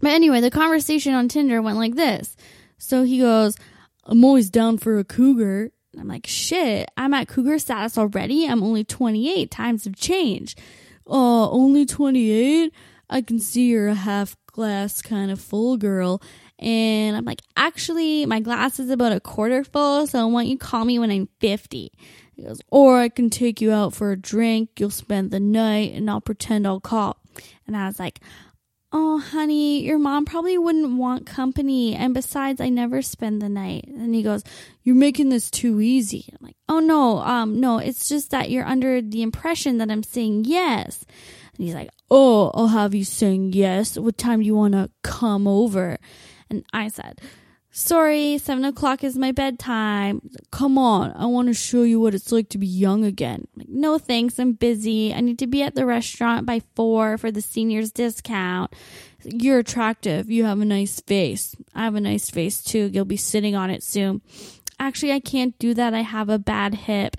But 0.00 0.12
anyway, 0.12 0.40
the 0.40 0.50
conversation 0.50 1.14
on 1.14 1.28
Tinder 1.28 1.60
went 1.60 1.78
like 1.78 1.96
this. 1.96 2.36
So 2.78 3.02
he 3.02 3.18
goes, 3.18 3.56
"I'm 4.04 4.24
always 4.24 4.50
down 4.50 4.78
for 4.78 4.98
a 4.98 5.04
cougar." 5.04 5.72
I'm 5.98 6.08
like, 6.08 6.26
"Shit, 6.26 6.88
I'm 6.96 7.14
at 7.14 7.28
cougar 7.28 7.58
status 7.58 7.98
already. 7.98 8.46
I'm 8.46 8.62
only 8.62 8.84
28. 8.84 9.50
Times 9.50 9.84
have 9.84 9.96
changed." 9.96 10.60
Oh, 11.06 11.48
only 11.50 11.86
28? 11.86 12.72
I 13.10 13.22
can 13.22 13.40
see 13.40 13.68
you're 13.68 13.88
a 13.88 13.94
half 13.94 14.36
glass 14.46 15.00
kind 15.00 15.30
of 15.30 15.40
full 15.40 15.76
girl. 15.76 16.20
And 16.58 17.16
I'm 17.16 17.24
like, 17.24 17.40
actually, 17.56 18.26
my 18.26 18.40
glass 18.40 18.78
is 18.78 18.90
about 18.90 19.12
a 19.12 19.20
quarter 19.20 19.62
full, 19.64 20.06
so 20.06 20.26
why 20.26 20.42
don't 20.42 20.50
you 20.50 20.58
call 20.58 20.84
me 20.84 20.98
when 20.98 21.10
I'm 21.10 21.28
50? 21.40 21.92
He 22.34 22.42
goes, 22.42 22.60
or 22.70 22.98
I 22.98 23.08
can 23.08 23.30
take 23.30 23.60
you 23.60 23.72
out 23.72 23.94
for 23.94 24.10
a 24.10 24.16
drink, 24.16 24.70
you'll 24.78 24.90
spend 24.90 25.30
the 25.30 25.40
night, 25.40 25.94
and 25.94 26.10
I'll 26.10 26.20
pretend 26.20 26.66
I'll 26.66 26.80
call. 26.80 27.16
And 27.66 27.76
I 27.76 27.86
was 27.86 27.98
like, 27.98 28.20
oh, 28.92 29.18
honey, 29.18 29.82
your 29.82 29.98
mom 29.98 30.24
probably 30.24 30.56
wouldn't 30.56 30.96
want 30.96 31.26
company. 31.26 31.94
And 31.94 32.14
besides, 32.14 32.60
I 32.60 32.68
never 32.68 33.02
spend 33.02 33.42
the 33.42 33.48
night. 33.48 33.86
And 33.86 34.14
he 34.14 34.22
goes, 34.22 34.42
you're 34.82 34.94
making 34.94 35.28
this 35.28 35.50
too 35.50 35.80
easy. 35.80 36.26
I'm 36.32 36.46
like, 36.46 36.56
oh, 36.68 36.80
no, 36.80 37.18
um, 37.18 37.60
no, 37.60 37.78
it's 37.78 38.08
just 38.08 38.30
that 38.30 38.50
you're 38.50 38.64
under 38.64 39.02
the 39.02 39.22
impression 39.22 39.78
that 39.78 39.90
I'm 39.90 40.02
saying 40.02 40.46
yes. 40.46 41.04
And 41.56 41.66
he's 41.66 41.74
like, 41.74 41.90
oh, 42.10 42.50
I'll 42.54 42.68
have 42.68 42.94
you 42.94 43.04
saying 43.04 43.52
yes. 43.52 43.98
What 43.98 44.16
time 44.16 44.40
do 44.40 44.46
you 44.46 44.56
want 44.56 44.72
to 44.72 44.90
come 45.02 45.46
over? 45.46 45.98
And 46.48 46.64
I 46.72 46.88
said, 46.88 47.20
Sorry, 47.70 48.38
seven 48.38 48.64
o'clock 48.64 49.04
is 49.04 49.16
my 49.16 49.30
bedtime. 49.30 50.22
Come 50.50 50.78
on, 50.78 51.12
I 51.12 51.26
want 51.26 51.48
to 51.48 51.54
show 51.54 51.82
you 51.82 52.00
what 52.00 52.14
it's 52.14 52.32
like 52.32 52.48
to 52.50 52.58
be 52.58 52.66
young 52.66 53.04
again. 53.04 53.46
Like, 53.56 53.68
no 53.68 53.98
thanks, 53.98 54.38
I'm 54.38 54.52
busy. 54.52 55.12
I 55.12 55.20
need 55.20 55.38
to 55.40 55.46
be 55.46 55.62
at 55.62 55.74
the 55.74 55.84
restaurant 55.84 56.46
by 56.46 56.62
four 56.74 57.18
for 57.18 57.30
the 57.30 57.42
seniors 57.42 57.92
discount. 57.92 58.74
You're 59.22 59.58
attractive. 59.58 60.30
You 60.30 60.44
have 60.44 60.60
a 60.60 60.64
nice 60.64 61.00
face. 61.00 61.54
I 61.74 61.84
have 61.84 61.94
a 61.94 62.00
nice 62.00 62.30
face 62.30 62.62
too. 62.62 62.90
You'll 62.92 63.04
be 63.04 63.16
sitting 63.16 63.54
on 63.54 63.70
it 63.70 63.82
soon. 63.82 64.22
Actually, 64.80 65.12
I 65.12 65.20
can't 65.20 65.58
do 65.58 65.74
that. 65.74 65.92
I 65.92 66.02
have 66.02 66.28
a 66.28 66.38
bad 66.38 66.74
hip. 66.74 67.16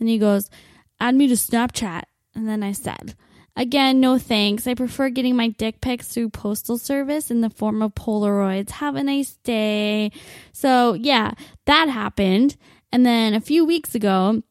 And 0.00 0.08
he 0.08 0.18
goes, 0.18 0.50
Add 0.98 1.14
me 1.14 1.28
to 1.28 1.34
Snapchat. 1.34 2.04
And 2.34 2.48
then 2.48 2.62
I 2.62 2.72
said, 2.72 3.14
Again, 3.54 4.00
no 4.00 4.18
thanks. 4.18 4.66
I 4.66 4.74
prefer 4.74 5.10
getting 5.10 5.36
my 5.36 5.48
dick 5.48 5.80
pics 5.80 6.08
through 6.08 6.30
postal 6.30 6.78
service 6.78 7.30
in 7.30 7.42
the 7.42 7.50
form 7.50 7.82
of 7.82 7.94
Polaroids. 7.94 8.70
Have 8.70 8.96
a 8.96 9.02
nice 9.02 9.36
day. 9.44 10.10
So, 10.52 10.94
yeah, 10.94 11.32
that 11.66 11.88
happened. 11.88 12.56
And 12.90 13.04
then 13.04 13.34
a 13.34 13.40
few 13.40 13.64
weeks 13.64 13.94
ago, 13.94 14.42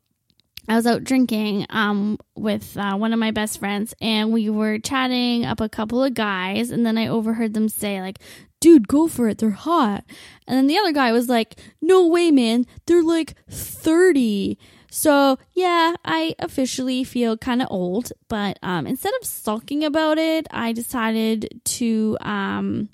I 0.68 0.76
was 0.76 0.86
out 0.86 1.04
drinking 1.04 1.66
um, 1.72 2.20
with 2.36 2.78
uh, 2.78 2.96
one 2.96 3.14
of 3.14 3.20
my 3.20 3.32
best 3.32 3.60
friends, 3.60 3.94
and 4.00 4.32
we 4.32 4.50
were 4.50 4.78
chatting 4.78 5.46
up 5.46 5.60
a 5.60 5.70
couple 5.70 6.04
of 6.04 6.14
guys, 6.14 6.70
and 6.70 6.86
then 6.86 6.98
I 6.98 7.08
overheard 7.08 7.54
them 7.56 7.70
say, 7.70 8.00
like, 8.02 8.20
dude, 8.60 8.88
go 8.88 9.08
for 9.08 9.28
it. 9.28 9.40
They're 9.40 9.50
hot. 9.50 10.06
And 10.48 10.58
then 10.58 10.68
the 10.68 10.78
other 10.78 10.94
guy 10.94 11.12
was 11.12 11.28
like, 11.28 11.60
no 11.82 12.08
way, 12.08 12.30
man. 12.32 12.66
They're 12.86 13.04
like 13.04 13.36
30. 13.50 14.58
So, 14.94 15.40
yeah, 15.54 15.96
I 16.04 16.36
officially 16.38 17.06
feel 17.06 17.38
kind 17.38 17.62
of 17.62 17.70
old, 17.72 18.12
but 18.28 18.60
um, 18.62 18.86
instead 18.86 19.14
of 19.22 19.26
sulking 19.26 19.86
about 19.86 20.18
it, 20.18 20.48
I 20.52 20.74
decided 20.74 21.62
to 21.64 22.18
um, 22.20 22.90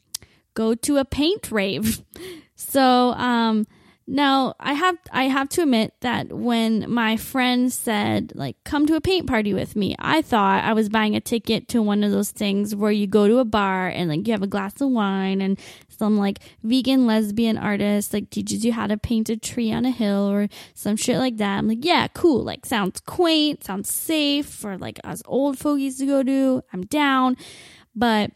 go 0.54 0.76
to 0.76 0.98
a 0.98 1.06
paint 1.06 1.52
rave. 1.52 2.02
So, 2.60 3.12
um, 3.12 3.68
now 4.08 4.56
I 4.60 4.74
have 4.74 4.98
I 5.12 5.26
have 5.26 5.50
to 5.50 5.64
admit 5.64 5.94
that 6.00 6.32
when 6.32 6.90
my 6.90 7.18
friend 7.18 7.72
said 7.72 8.32
like 8.36 8.56
come 8.64 8.86
to 8.88 8.96
a 8.96 9.02
paint 9.02 9.28
party 9.28 9.54
with 9.54 9.76
me, 9.76 9.96
I 10.00 10.22
thought 10.22 10.64
I 10.64 10.72
was 10.72 10.88
buying 10.88 11.16
a 11.16 11.20
ticket 11.22 11.68
to 11.70 11.82
one 11.82 12.06
of 12.06 12.12
those 12.12 12.32
things 12.32 12.74
where 12.74 12.92
you 12.92 13.06
go 13.06 13.28
to 13.28 13.40
a 13.40 13.46
bar 13.46 13.90
and 13.90 14.10
like 14.10 14.26
you 14.26 14.32
have 14.32 14.42
a 14.42 14.48
glass 14.48 14.80
of 14.80 14.90
wine 14.90 15.42
and 15.42 15.60
some 15.98 16.18
like 16.18 16.40
vegan 16.64 17.06
lesbian 17.08 17.58
artist 17.58 18.14
like 18.14 18.30
teaches 18.30 18.64
you 18.66 18.74
how 18.74 18.88
to 18.88 18.98
paint 18.98 19.30
a 19.30 19.38
tree 19.38 19.72
on 19.72 19.86
a 19.86 19.92
hill 19.92 20.30
or 20.30 20.48
some 20.74 20.96
shit 20.96 21.18
like 21.18 21.38
that. 21.38 21.58
I'm 21.58 21.68
like, 21.68 21.86
yeah, 21.86 22.08
cool. 22.08 22.44
Like 22.44 22.66
sounds 22.66 23.00
quaint, 23.02 23.64
sounds 23.64 23.92
safe 23.92 24.48
for 24.48 24.78
like 24.78 25.00
us 25.04 25.22
old 25.26 25.58
fogies 25.58 25.98
to 25.98 26.06
go 26.06 26.24
to. 26.24 26.64
I'm 26.74 26.84
down. 26.84 27.38
But 27.96 28.32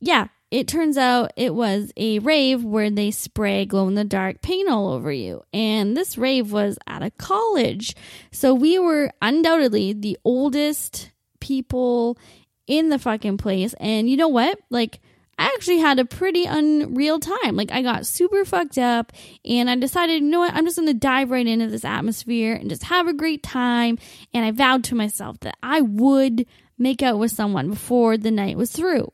yeah, 0.00 0.28
it 0.52 0.68
turns 0.68 0.98
out 0.98 1.32
it 1.34 1.54
was 1.54 1.92
a 1.96 2.18
rave 2.18 2.62
where 2.62 2.90
they 2.90 3.10
spray 3.10 3.64
glow 3.64 3.88
in 3.88 3.94
the 3.94 4.04
dark 4.04 4.42
paint 4.42 4.68
all 4.68 4.88
over 4.88 5.10
you. 5.10 5.42
And 5.54 5.96
this 5.96 6.18
rave 6.18 6.52
was 6.52 6.78
at 6.86 7.02
a 7.02 7.10
college. 7.10 7.96
So 8.32 8.52
we 8.52 8.78
were 8.78 9.10
undoubtedly 9.22 9.94
the 9.94 10.18
oldest 10.24 11.10
people 11.40 12.18
in 12.66 12.90
the 12.90 12.98
fucking 12.98 13.38
place. 13.38 13.74
And 13.80 14.10
you 14.10 14.18
know 14.18 14.28
what? 14.28 14.58
Like, 14.68 15.00
I 15.38 15.46
actually 15.46 15.78
had 15.78 15.98
a 15.98 16.04
pretty 16.04 16.44
unreal 16.44 17.18
time. 17.18 17.56
Like, 17.56 17.72
I 17.72 17.82
got 17.82 18.06
super 18.06 18.44
fucked 18.44 18.78
up 18.78 19.12
and 19.44 19.68
I 19.68 19.76
decided, 19.76 20.22
you 20.22 20.28
know 20.28 20.40
what? 20.40 20.54
I'm 20.54 20.64
just 20.64 20.76
to 20.76 20.94
dive 20.94 21.30
right 21.30 21.46
into 21.46 21.68
this 21.68 21.84
atmosphere 21.84 22.54
and 22.54 22.68
just 22.68 22.84
have 22.84 23.08
a 23.08 23.12
great 23.12 23.42
time. 23.42 23.98
And 24.32 24.44
I 24.44 24.50
vowed 24.50 24.84
to 24.84 24.94
myself 24.94 25.40
that 25.40 25.56
I 25.62 25.80
would 25.80 26.46
make 26.78 27.02
out 27.02 27.18
with 27.18 27.32
someone 27.32 27.70
before 27.70 28.16
the 28.16 28.30
night 28.30 28.56
was 28.56 28.72
through. 28.72 29.12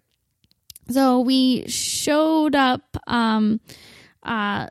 So 0.91 1.21
we 1.21 1.69
showed 1.69 2.55
up, 2.55 2.97
um, 3.07 3.61
uh, 4.23 4.69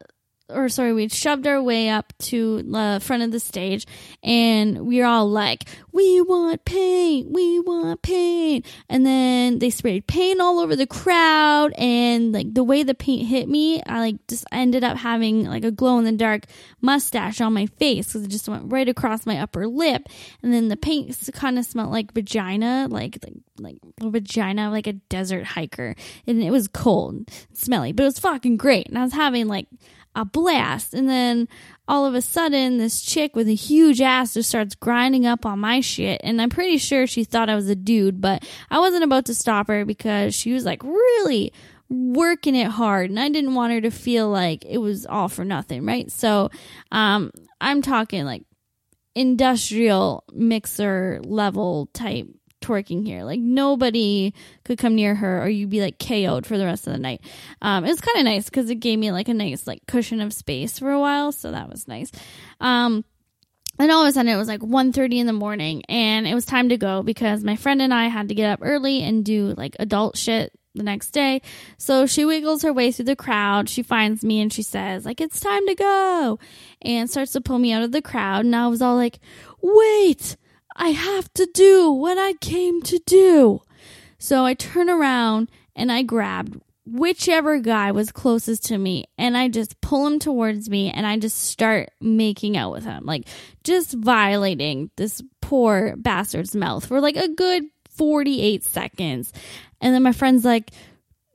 or 0.49 0.69
sorry, 0.69 0.93
we 0.93 1.09
shoved 1.09 1.45
our 1.45 1.61
way 1.61 1.89
up 1.89 2.13
to 2.19 2.63
the 2.63 2.99
front 3.03 3.23
of 3.23 3.31
the 3.31 3.39
stage 3.39 3.85
and 4.23 4.85
we 4.85 4.99
were 4.99 5.05
all 5.05 5.29
like, 5.29 5.65
we 5.91 6.21
want 6.21 6.63
paint, 6.63 7.29
we 7.31 7.59
want 7.59 8.01
paint. 8.01 8.65
And 8.87 9.05
then 9.05 9.59
they 9.59 9.69
sprayed 9.69 10.07
paint 10.07 10.39
all 10.39 10.59
over 10.59 10.75
the 10.75 10.87
crowd 10.87 11.73
and 11.77 12.31
like 12.31 12.53
the 12.53 12.63
way 12.63 12.83
the 12.83 12.93
paint 12.93 13.27
hit 13.27 13.49
me, 13.49 13.81
I 13.83 13.99
like 13.99 14.27
just 14.27 14.45
ended 14.51 14.83
up 14.83 14.97
having 14.97 15.45
like 15.45 15.65
a 15.65 15.71
glow 15.71 15.97
in 15.99 16.05
the 16.05 16.11
dark 16.13 16.45
mustache 16.81 17.41
on 17.41 17.53
my 17.53 17.65
face 17.65 18.07
because 18.07 18.23
it 18.23 18.29
just 18.29 18.47
went 18.47 18.71
right 18.71 18.87
across 18.87 19.25
my 19.25 19.39
upper 19.39 19.67
lip. 19.67 20.07
And 20.41 20.53
then 20.53 20.69
the 20.69 20.77
paint 20.77 21.17
kind 21.33 21.59
of 21.59 21.65
smelled 21.65 21.91
like 21.91 22.13
vagina, 22.13 22.87
like, 22.89 23.17
like, 23.21 23.33
like 23.59 23.77
a 24.01 24.09
vagina, 24.09 24.69
like 24.71 24.87
a 24.87 24.93
desert 24.93 25.43
hiker. 25.43 25.95
And 26.25 26.41
it 26.41 26.51
was 26.51 26.69
cold, 26.69 27.29
smelly, 27.53 27.91
but 27.91 28.03
it 28.03 28.07
was 28.07 28.19
fucking 28.19 28.55
great. 28.55 28.87
And 28.87 28.97
I 28.97 29.03
was 29.03 29.13
having 29.13 29.47
like, 29.47 29.67
a 30.17 30.25
blast. 30.25 30.95
And 30.95 31.07
then 31.07 31.47
all 31.87 32.05
of 32.05 32.15
a 32.15 32.21
sudden, 32.21 32.79
this 32.79 33.01
chick 33.01 33.35
with 33.35 33.47
a 33.47 33.53
huge 33.53 34.01
ass 34.01 34.33
just 34.33 34.49
starts 34.49 34.73
grinding 34.73 35.27
up 35.27 35.45
on 35.45 35.59
my 35.59 35.79
shit. 35.79 36.19
And 36.23 36.41
I'm 36.41 36.49
pretty 36.49 36.77
sure 36.79 37.05
she 37.05 37.23
thought 37.23 37.49
I 37.49 37.55
was 37.55 37.69
a 37.69 37.75
dude, 37.75 38.19
but 38.19 38.43
I 38.71 38.79
wasn't 38.79 39.03
about 39.03 39.25
to 39.25 39.35
stop 39.35 39.67
her 39.67 39.85
because 39.85 40.33
she 40.33 40.51
was 40.51 40.65
like 40.65 40.83
really 40.83 41.53
working 41.87 42.55
it 42.55 42.67
hard. 42.67 43.11
And 43.11 43.19
I 43.19 43.29
didn't 43.29 43.53
want 43.53 43.73
her 43.73 43.81
to 43.81 43.91
feel 43.91 44.27
like 44.27 44.65
it 44.65 44.79
was 44.79 45.05
all 45.05 45.29
for 45.29 45.45
nothing, 45.45 45.85
right? 45.85 46.11
So, 46.11 46.49
um, 46.91 47.31
I'm 47.61 47.83
talking 47.83 48.25
like 48.25 48.43
industrial 49.13 50.23
mixer 50.33 51.21
level 51.23 51.89
type 51.93 52.27
twerking 52.61 53.05
here. 53.05 53.23
Like 53.23 53.39
nobody 53.39 54.33
could 54.63 54.77
come 54.77 54.95
near 54.95 55.15
her 55.15 55.43
or 55.43 55.49
you'd 55.49 55.69
be 55.69 55.81
like 55.81 55.99
KO'd 55.99 56.45
for 56.45 56.57
the 56.57 56.65
rest 56.65 56.87
of 56.87 56.93
the 56.93 56.99
night. 56.99 57.21
Um, 57.61 57.85
it 57.85 57.89
was 57.89 58.01
kind 58.01 58.17
of 58.17 58.25
nice 58.25 58.45
because 58.45 58.69
it 58.69 58.75
gave 58.75 58.99
me 58.99 59.11
like 59.11 59.27
a 59.27 59.33
nice 59.33 59.67
like 59.67 59.85
cushion 59.87 60.21
of 60.21 60.33
space 60.33 60.79
for 60.79 60.91
a 60.91 60.99
while. 60.99 61.31
So 61.31 61.51
that 61.51 61.69
was 61.69 61.87
nice. 61.87 62.11
Um, 62.59 63.05
and 63.79 63.91
all 63.91 64.03
of 64.03 64.07
a 64.07 64.11
sudden 64.11 64.31
it 64.31 64.37
was 64.37 64.47
like 64.47 64.61
1.30 64.61 65.17
in 65.17 65.27
the 65.27 65.33
morning 65.33 65.83
and 65.87 66.27
it 66.27 66.33
was 66.33 66.45
time 66.45 66.69
to 66.69 66.77
go 66.77 67.03
because 67.03 67.43
my 67.43 67.55
friend 67.55 67.81
and 67.81 67.93
I 67.93 68.07
had 68.07 68.29
to 68.29 68.35
get 68.35 68.49
up 68.49 68.59
early 68.63 69.03
and 69.03 69.23
do 69.23 69.53
like 69.55 69.75
adult 69.79 70.17
shit 70.17 70.51
the 70.77 70.83
next 70.83 71.11
day. 71.11 71.41
So 71.77 72.05
she 72.05 72.23
wiggles 72.23 72.61
her 72.61 72.71
way 72.71 72.91
through 72.91 73.05
the 73.05 73.15
crowd. 73.15 73.67
She 73.67 73.83
finds 73.83 74.23
me 74.23 74.39
and 74.39 74.53
she 74.53 74.63
says, 74.63 75.05
like, 75.05 75.19
it's 75.19 75.39
time 75.39 75.65
to 75.67 75.75
go. 75.75 76.39
And 76.81 77.09
starts 77.09 77.33
to 77.33 77.41
pull 77.41 77.59
me 77.59 77.73
out 77.73 77.83
of 77.83 77.91
the 77.91 78.01
crowd. 78.01 78.45
And 78.45 78.55
I 78.55 78.67
was 78.67 78.81
all 78.81 78.95
like, 78.95 79.19
wait, 79.61 80.37
I 80.77 80.89
have 80.89 81.33
to 81.33 81.47
do 81.53 81.91
what 81.91 82.17
I 82.17 82.33
came 82.33 82.81
to 82.83 82.99
do. 83.05 83.61
So 84.19 84.45
I 84.45 84.53
turn 84.53 84.89
around 84.89 85.49
and 85.75 85.91
I 85.91 86.03
grabbed 86.03 86.61
whichever 86.85 87.59
guy 87.59 87.91
was 87.91 88.11
closest 88.11 88.65
to 88.65 88.77
me 88.77 89.05
and 89.17 89.35
I 89.35 89.49
just 89.49 89.81
pull 89.81 90.07
him 90.07 90.19
towards 90.19 90.69
me 90.69 90.89
and 90.89 91.05
I 91.05 91.17
just 91.17 91.37
start 91.37 91.89
making 91.99 92.55
out 92.55 92.71
with 92.71 92.85
him. 92.85 93.05
Like 93.05 93.27
just 93.63 93.93
violating 93.93 94.89
this 94.95 95.21
poor 95.41 95.95
bastard's 95.97 96.55
mouth 96.55 96.85
for 96.85 97.01
like 97.01 97.17
a 97.17 97.27
good 97.27 97.65
48 97.89 98.63
seconds. 98.63 99.33
And 99.81 99.93
then 99.93 100.03
my 100.03 100.13
friend's 100.13 100.45
like, 100.45 100.71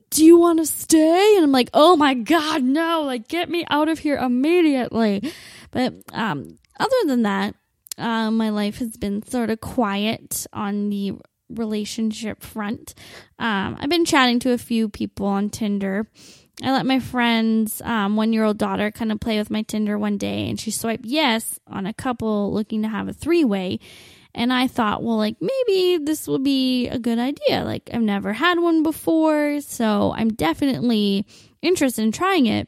do 0.09 0.25
you 0.25 0.37
want 0.37 0.59
to 0.59 0.65
stay? 0.65 1.35
And 1.35 1.43
I'm 1.43 1.51
like, 1.51 1.69
oh 1.73 1.95
my 1.95 2.13
God, 2.13 2.63
no, 2.63 3.03
like 3.03 3.27
get 3.27 3.49
me 3.49 3.65
out 3.69 3.89
of 3.89 3.99
here 3.99 4.17
immediately. 4.17 5.33
But, 5.71 5.93
um, 6.13 6.57
other 6.79 6.95
than 7.05 7.23
that, 7.23 7.55
uh, 7.97 8.31
my 8.31 8.49
life 8.49 8.79
has 8.79 8.97
been 8.97 9.23
sort 9.23 9.49
of 9.49 9.59
quiet 9.61 10.47
on 10.53 10.89
the 10.89 11.13
relationship 11.49 12.41
front. 12.41 12.93
Um, 13.39 13.77
I've 13.79 13.89
been 13.89 14.05
chatting 14.05 14.39
to 14.39 14.51
a 14.51 14.57
few 14.57 14.89
people 14.89 15.27
on 15.27 15.49
Tinder. 15.49 16.07
I 16.61 16.71
let 16.71 16.85
my 16.85 16.99
friend's 16.99 17.81
um, 17.81 18.15
one 18.15 18.31
year 18.31 18.43
old 18.43 18.57
daughter 18.57 18.91
kind 18.91 19.11
of 19.11 19.19
play 19.19 19.37
with 19.37 19.49
my 19.49 19.63
Tinder 19.63 19.97
one 19.97 20.17
day, 20.17 20.49
and 20.49 20.59
she 20.59 20.71
swiped 20.71 21.05
yes 21.05 21.59
on 21.67 21.85
a 21.85 21.93
couple 21.93 22.53
looking 22.53 22.83
to 22.83 22.87
have 22.87 23.07
a 23.07 23.13
three 23.13 23.43
way. 23.43 23.79
And 24.35 24.51
I 24.51 24.67
thought, 24.67 25.03
well, 25.03 25.17
like 25.17 25.37
maybe 25.39 25.99
this 26.03 26.27
will 26.27 26.39
be 26.39 26.87
a 26.87 26.97
good 26.97 27.19
idea. 27.19 27.63
Like 27.63 27.89
I've 27.93 28.01
never 28.01 28.33
had 28.33 28.59
one 28.59 28.81
before, 28.81 29.61
so 29.61 30.13
I'm 30.15 30.29
definitely 30.29 31.27
interested 31.61 32.03
in 32.03 32.11
trying 32.11 32.47
it. 32.47 32.67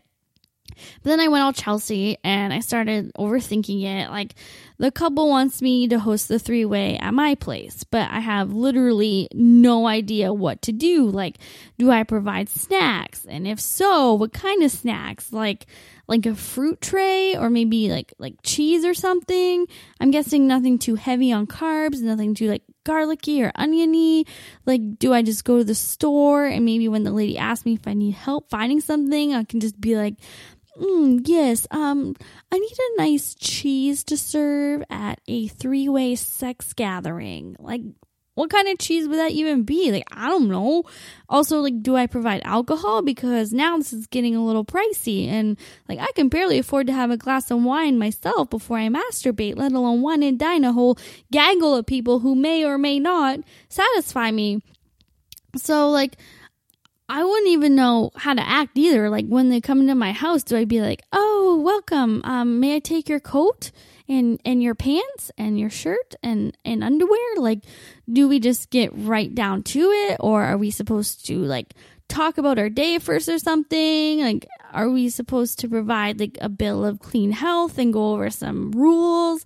But 1.04 1.10
then 1.10 1.20
I 1.20 1.28
went 1.28 1.44
all 1.44 1.54
Chelsea 1.54 2.18
and 2.24 2.54
I 2.54 2.60
started 2.60 3.12
overthinking 3.16 3.84
it. 3.84 4.10
Like, 4.10 4.36
the 4.78 4.92
couple 4.92 5.30
wants 5.30 5.62
me 5.62 5.88
to 5.88 6.00
host 6.00 6.28
the 6.28 6.40
three 6.40 6.66
way 6.66 6.98
at 6.98 7.14
my 7.14 7.36
place, 7.36 7.84
but 7.84 8.10
I 8.12 8.20
have 8.20 8.52
literally 8.54 9.30
no 9.34 9.88
idea 9.88 10.34
what 10.34 10.62
to 10.64 10.72
do. 10.72 11.10
Like, 11.10 11.38
do 11.78 11.92
I 11.92 12.04
provide 12.04 12.50
snacks? 12.50 13.26
And 13.26 13.48
if 13.48 13.60
so, 13.60 14.14
what 14.16 14.34
kind 14.34 14.64
of 14.64 14.72
snacks? 14.72 15.32
Like, 15.32 15.66
like 16.08 16.26
a 16.26 16.36
fruit 16.36 16.82
tray 16.82 17.36
or 17.36 17.50
maybe 17.50 17.90
like 17.90 18.14
like 18.20 18.36
cheese 18.44 18.86
or 18.86 18.94
something. 18.94 19.66
I'm 20.00 20.12
guessing 20.12 20.48
nothing 20.48 20.78
too 20.78 20.96
heavy 20.96 21.32
on 21.32 21.48
carbs, 21.48 22.02
nothing 22.02 22.36
too 22.36 22.50
like 22.50 22.64
garlicky 22.84 23.42
or 23.42 23.52
oniony. 23.56 24.26
Like 24.66 25.00
do 25.00 25.14
I 25.14 25.22
just 25.22 25.46
go 25.46 25.58
to 25.58 25.64
the 25.64 25.76
store 25.76 26.46
and 26.46 26.64
maybe 26.64 26.88
when 26.88 27.04
the 27.04 27.12
lady 27.12 27.38
asks 27.38 27.66
me 27.66 27.74
if 27.74 27.88
I 27.88 27.94
need 27.94 28.14
help 28.14 28.50
finding 28.50 28.82
something, 28.82 29.34
I 29.34 29.44
can 29.44 29.60
just 29.60 29.80
be 29.80 29.96
like, 29.96 30.16
Mm, 30.80 31.22
yes, 31.26 31.68
um, 31.72 32.16
I 32.52 32.60
need 32.60 32.78
a 32.78 33.02
nice 33.02 33.34
cheese 33.36 34.04
to 34.06 34.18
serve 34.18 34.84
at 34.90 35.22
a 35.28 35.48
three 35.48 35.88
way 35.88 36.16
sex 36.16 36.74
gathering. 36.74 37.56
Like, 37.60 37.82
what 38.34 38.50
kind 38.50 38.68
of 38.68 38.78
cheese 38.78 39.08
would 39.08 39.18
that 39.18 39.32
even 39.32 39.64
be? 39.64 39.94
Like, 39.94 40.04
I 40.12 40.28
don't 40.28 40.50
know. 40.50 40.84
Also, 41.30 41.62
like, 41.62 41.82
do 41.82 41.96
I 41.96 42.08
provide 42.08 42.42
alcohol? 42.44 43.02
Because 43.02 43.54
now 43.54 43.78
this 43.78 43.94
is 43.94 44.08
getting 44.08 44.36
a 44.36 44.46
little 44.46 44.66
pricey, 44.66 45.28
and 45.28 45.58
like, 45.88 46.00
I 46.00 46.12
can 46.14 46.28
barely 46.28 46.60
afford 46.60 46.88
to 46.88 46.94
have 46.94 47.10
a 47.10 47.18
glass 47.18 47.50
of 47.50 47.64
wine 47.64 47.98
myself 47.98 48.50
before 48.50 48.78
I 48.78 48.90
masturbate, 48.90 49.56
let 49.58 49.72
alone 49.72 50.02
one 50.02 50.24
and 50.24 50.38
dine 50.38 50.66
a 50.66 50.74
whole 50.74 50.98
gaggle 51.32 51.76
of 51.76 51.86
people 51.86 52.20
who 52.20 52.36
may 52.36 52.66
or 52.66 52.78
may 52.78 53.00
not 53.00 53.40
satisfy 53.70 54.32
me. 54.32 54.62
So, 55.56 55.90
like, 55.90 56.18
I 57.08 57.24
wouldn't 57.24 57.50
even 57.50 57.76
know 57.76 58.12
how 58.16 58.34
to 58.34 58.48
act 58.48 58.78
either. 58.78 59.10
Like 59.10 59.28
when 59.28 59.50
they 59.50 59.62
come 59.62 59.82
into 59.82 59.96
my 59.96 60.12
house, 60.12 60.44
do 60.44 60.58
I 60.58 60.66
be 60.66 60.82
like, 60.82 61.04
"Oh, 61.14 61.62
welcome. 61.64 62.22
Um, 62.24 62.60
may 62.60 62.76
I 62.76 62.80
take 62.80 63.08
your 63.08 63.20
coat 63.20 63.72
and 64.08 64.42
and 64.44 64.62
your 64.64 64.76
pants 64.76 65.32
and 65.38 65.60
your 65.60 65.70
shirt 65.70 66.16
and 66.24 66.58
and 66.66 66.84
underwear?" 66.84 67.36
Like, 67.38 67.64
do 68.12 68.28
we 68.28 68.40
just 68.40 68.72
get 68.72 68.92
right 68.94 69.34
down 69.34 69.62
to 69.64 69.92
it, 69.92 70.18
or 70.20 70.44
are 70.44 70.58
we 70.58 70.72
supposed 70.72 71.26
to 71.28 71.38
like 71.38 71.76
talk 72.08 72.38
about 72.40 72.58
our 72.58 72.70
day 72.70 72.98
first 72.98 73.30
or 73.30 73.38
something? 73.38 74.22
Like, 74.22 74.48
are 74.74 74.90
we 74.90 75.10
supposed 75.10 75.60
to 75.60 75.70
provide 75.70 76.20
like 76.20 76.38
a 76.42 76.50
bill 76.50 76.84
of 76.84 77.00
clean 77.00 77.32
health 77.32 77.78
and 77.78 77.94
go 77.94 78.14
over 78.14 78.32
some 78.32 78.72
rules? 78.72 79.46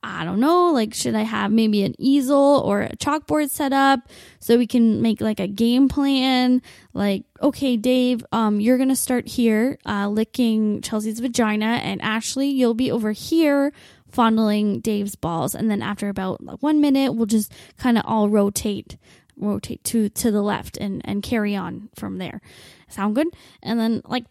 I 0.00 0.24
don't 0.24 0.38
know, 0.38 0.70
like, 0.70 0.94
should 0.94 1.16
I 1.16 1.22
have 1.22 1.50
maybe 1.50 1.82
an 1.82 1.96
easel 1.98 2.62
or 2.64 2.82
a 2.82 2.96
chalkboard 2.96 3.50
set 3.50 3.72
up 3.72 4.08
so 4.38 4.56
we 4.56 4.66
can 4.66 5.02
make 5.02 5.20
like 5.20 5.40
a 5.40 5.48
game 5.48 5.88
plan? 5.88 6.62
Like, 6.92 7.24
okay, 7.42 7.76
Dave, 7.76 8.24
um, 8.30 8.60
you're 8.60 8.78
gonna 8.78 8.94
start 8.94 9.26
here, 9.26 9.76
uh, 9.84 10.08
licking 10.08 10.82
Chelsea's 10.82 11.18
vagina, 11.18 11.80
and 11.82 12.00
Ashley, 12.00 12.48
you'll 12.48 12.74
be 12.74 12.92
over 12.92 13.10
here 13.10 13.72
fondling 14.08 14.80
Dave's 14.80 15.16
balls. 15.16 15.54
And 15.54 15.68
then 15.68 15.82
after 15.82 16.08
about 16.08 16.42
like, 16.44 16.62
one 16.62 16.80
minute, 16.80 17.12
we'll 17.14 17.26
just 17.26 17.52
kind 17.76 17.98
of 17.98 18.04
all 18.06 18.28
rotate, 18.28 18.96
rotate 19.36 19.82
to, 19.84 20.08
to 20.10 20.30
the 20.30 20.42
left 20.42 20.76
and, 20.76 21.02
and 21.04 21.24
carry 21.24 21.56
on 21.56 21.88
from 21.96 22.18
there. 22.18 22.40
Sound 22.88 23.16
good? 23.16 23.28
And 23.64 23.80
then, 23.80 24.02
like, 24.04 24.24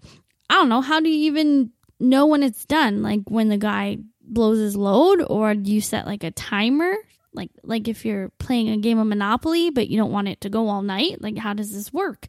I 0.49 0.55
don't 0.55 0.69
know, 0.69 0.81
how 0.81 1.01
do 1.01 1.09
you 1.09 1.25
even 1.25 1.71
know 1.99 2.25
when 2.25 2.41
it's 2.41 2.65
done? 2.65 3.03
Like, 3.03 3.21
when 3.27 3.49
the 3.49 3.57
guy 3.57 3.97
blows 4.27 4.59
his 4.59 4.75
load 4.75 5.23
or 5.27 5.55
do 5.55 5.71
you 5.73 5.81
set 5.81 6.05
like 6.05 6.23
a 6.23 6.31
timer? 6.31 6.95
Like 7.33 7.51
like 7.61 7.87
if 7.87 8.03
you're 8.03 8.29
playing 8.39 8.69
a 8.69 8.77
game 8.77 8.97
of 8.97 9.05
monopoly 9.05 9.69
but 9.69 9.89
you 9.89 9.97
don't 9.97 10.11
want 10.11 10.27
it 10.27 10.41
to 10.41 10.49
go 10.49 10.69
all 10.69 10.81
night 10.81 11.21
like 11.21 11.37
how 11.37 11.53
does 11.53 11.71
this 11.71 11.93
work? 11.93 12.25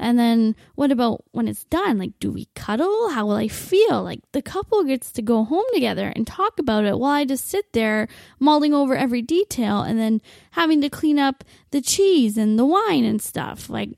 And 0.00 0.18
then 0.18 0.56
what 0.74 0.90
about 0.90 1.24
when 1.30 1.46
it's 1.46 1.64
done? 1.64 1.98
Like 1.98 2.18
do 2.18 2.32
we 2.32 2.48
cuddle? 2.54 3.10
How 3.10 3.26
will 3.26 3.36
i 3.36 3.46
feel? 3.46 4.02
Like 4.02 4.20
the 4.32 4.42
couple 4.42 4.82
gets 4.84 5.12
to 5.12 5.22
go 5.22 5.44
home 5.44 5.64
together 5.72 6.12
and 6.14 6.26
talk 6.26 6.58
about 6.58 6.84
it 6.84 6.98
while 6.98 7.12
i 7.12 7.24
just 7.24 7.48
sit 7.48 7.72
there 7.72 8.08
mulling 8.40 8.74
over 8.74 8.96
every 8.96 9.22
detail 9.22 9.82
and 9.82 9.98
then 9.98 10.20
having 10.52 10.80
to 10.80 10.90
clean 10.90 11.18
up 11.18 11.44
the 11.70 11.80
cheese 11.80 12.36
and 12.36 12.58
the 12.58 12.66
wine 12.66 13.04
and 13.04 13.22
stuff. 13.22 13.70
Like 13.70 13.90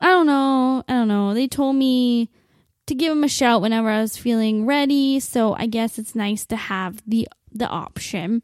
i 0.00 0.06
don't 0.06 0.26
know. 0.26 0.84
I 0.86 0.92
don't 0.92 1.08
know. 1.08 1.34
They 1.34 1.48
told 1.48 1.74
me 1.74 2.30
to 2.88 2.94
give 2.94 3.12
him 3.12 3.24
a 3.24 3.28
shout 3.28 3.62
whenever 3.62 3.88
I 3.88 4.00
was 4.00 4.16
feeling 4.16 4.66
ready. 4.66 5.20
So 5.20 5.54
I 5.54 5.66
guess 5.66 5.98
it's 5.98 6.14
nice 6.14 6.44
to 6.46 6.56
have 6.56 7.02
the 7.06 7.28
the 7.52 7.68
option. 7.68 8.42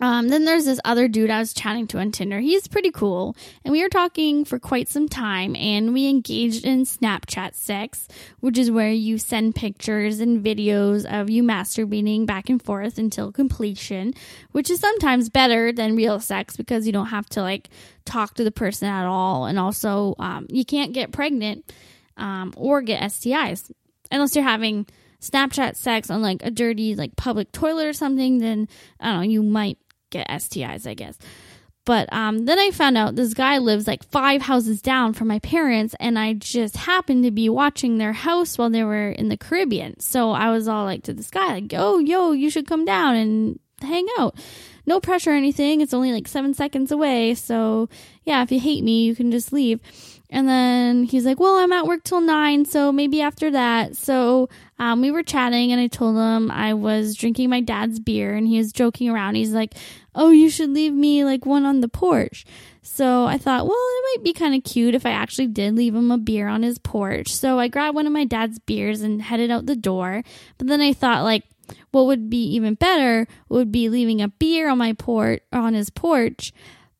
Um, 0.00 0.28
then 0.28 0.44
there's 0.44 0.64
this 0.64 0.80
other 0.84 1.08
dude 1.08 1.30
I 1.30 1.40
was 1.40 1.52
chatting 1.52 1.86
to 1.88 1.98
on 1.98 2.12
Tinder. 2.12 2.38
He's 2.38 2.68
pretty 2.68 2.90
cool. 2.90 3.36
And 3.64 3.72
we 3.72 3.82
were 3.82 3.88
talking 3.88 4.44
for 4.44 4.58
quite 4.58 4.88
some 4.88 5.08
time 5.08 5.56
and 5.56 5.92
we 5.92 6.08
engaged 6.08 6.64
in 6.64 6.84
Snapchat 6.84 7.54
sex, 7.54 8.06
which 8.40 8.58
is 8.58 8.70
where 8.70 8.92
you 8.92 9.18
send 9.18 9.56
pictures 9.56 10.20
and 10.20 10.44
videos 10.44 11.04
of 11.04 11.30
you 11.30 11.42
masturbating 11.42 12.26
back 12.26 12.48
and 12.48 12.62
forth 12.62 12.98
until 12.98 13.32
completion, 13.32 14.14
which 14.52 14.70
is 14.70 14.78
sometimes 14.78 15.28
better 15.28 15.72
than 15.72 15.96
real 15.96 16.20
sex 16.20 16.56
because 16.56 16.86
you 16.86 16.92
don't 16.92 17.06
have 17.06 17.28
to 17.30 17.42
like 17.42 17.68
talk 18.04 18.34
to 18.34 18.44
the 18.44 18.52
person 18.52 18.88
at 18.88 19.04
all. 19.04 19.46
And 19.46 19.58
also, 19.58 20.14
um, 20.20 20.46
you 20.48 20.64
can't 20.64 20.92
get 20.92 21.10
pregnant 21.10 21.72
um, 22.18 22.52
or 22.56 22.82
get 22.82 23.02
STIs. 23.02 23.70
Unless 24.10 24.34
you're 24.34 24.44
having 24.44 24.86
Snapchat 25.20 25.76
sex 25.76 26.10
on 26.10 26.22
like 26.22 26.42
a 26.42 26.50
dirty 26.50 26.94
like 26.94 27.16
public 27.16 27.52
toilet 27.52 27.86
or 27.86 27.92
something, 27.92 28.38
then 28.38 28.68
I 29.00 29.12
don't 29.12 29.16
know, 29.16 29.22
you 29.22 29.42
might 29.42 29.78
get 30.10 30.28
STIs, 30.28 30.86
I 30.86 30.94
guess. 30.94 31.18
But 31.88 32.12
um, 32.12 32.44
then 32.44 32.58
I 32.58 32.70
found 32.70 32.98
out 32.98 33.16
this 33.16 33.32
guy 33.32 33.56
lives 33.56 33.86
like 33.86 34.04
five 34.04 34.42
houses 34.42 34.82
down 34.82 35.14
from 35.14 35.26
my 35.26 35.38
parents, 35.38 35.94
and 35.98 36.18
I 36.18 36.34
just 36.34 36.76
happened 36.76 37.24
to 37.24 37.30
be 37.30 37.48
watching 37.48 37.96
their 37.96 38.12
house 38.12 38.58
while 38.58 38.68
they 38.68 38.84
were 38.84 39.08
in 39.08 39.30
the 39.30 39.38
Caribbean. 39.38 39.98
So 39.98 40.32
I 40.32 40.50
was 40.50 40.68
all 40.68 40.84
like 40.84 41.04
to 41.04 41.14
this 41.14 41.30
guy, 41.30 41.54
like, 41.54 41.72
"Oh, 41.74 41.98
yo, 41.98 42.32
you 42.32 42.50
should 42.50 42.66
come 42.68 42.84
down 42.84 43.16
and 43.16 43.58
hang 43.80 44.06
out." 44.18 44.36
No 44.84 45.00
pressure 45.00 45.30
or 45.30 45.34
anything. 45.34 45.80
It's 45.80 45.94
only 45.94 46.12
like 46.12 46.28
seven 46.28 46.52
seconds 46.52 46.92
away. 46.92 47.34
So 47.34 47.88
yeah, 48.24 48.42
if 48.42 48.52
you 48.52 48.60
hate 48.60 48.84
me, 48.84 49.04
you 49.04 49.16
can 49.16 49.30
just 49.30 49.50
leave. 49.50 49.80
And 50.30 50.46
then 50.46 51.04
he's 51.04 51.24
like, 51.24 51.40
Well, 51.40 51.56
I'm 51.56 51.72
at 51.72 51.86
work 51.86 52.04
till 52.04 52.20
nine, 52.20 52.64
so 52.64 52.92
maybe 52.92 53.22
after 53.22 53.50
that. 53.50 53.96
So 53.96 54.48
um, 54.78 55.00
we 55.00 55.10
were 55.10 55.22
chatting, 55.22 55.72
and 55.72 55.80
I 55.80 55.86
told 55.86 56.16
him 56.16 56.50
I 56.50 56.74
was 56.74 57.16
drinking 57.16 57.50
my 57.50 57.60
dad's 57.60 57.98
beer, 57.98 58.34
and 58.34 58.46
he 58.46 58.58
was 58.58 58.72
joking 58.72 59.08
around. 59.08 59.36
He's 59.36 59.52
like, 59.52 59.74
Oh, 60.14 60.30
you 60.30 60.50
should 60.50 60.70
leave 60.70 60.92
me 60.92 61.24
like 61.24 61.46
one 61.46 61.64
on 61.64 61.80
the 61.80 61.88
porch. 61.88 62.44
So 62.82 63.26
I 63.26 63.38
thought, 63.38 63.66
well, 63.66 63.76
it 63.76 64.18
might 64.18 64.24
be 64.24 64.32
kind 64.32 64.54
of 64.54 64.64
cute 64.64 64.94
if 64.94 65.06
I 65.06 65.10
actually 65.10 65.46
did 65.46 65.76
leave 65.76 65.94
him 65.94 66.10
a 66.10 66.18
beer 66.18 66.48
on 66.48 66.62
his 66.62 66.78
porch. 66.78 67.32
So 67.32 67.58
I 67.58 67.68
grabbed 67.68 67.94
one 67.94 68.06
of 68.06 68.12
my 68.12 68.24
dad's 68.24 68.58
beers 68.58 69.02
and 69.02 69.22
headed 69.22 69.50
out 69.50 69.66
the 69.66 69.76
door. 69.76 70.24
But 70.56 70.66
then 70.66 70.80
I 70.80 70.92
thought, 70.92 71.22
like, 71.22 71.44
what 71.90 72.06
would 72.06 72.28
be 72.28 72.42
even 72.54 72.74
better 72.74 73.28
would 73.48 73.70
be 73.70 73.88
leaving 73.88 74.20
a 74.20 74.28
beer 74.28 74.68
on 74.68 74.78
my 74.78 74.94
port 74.94 75.42
on 75.52 75.74
his 75.74 75.90
porch 75.90 76.52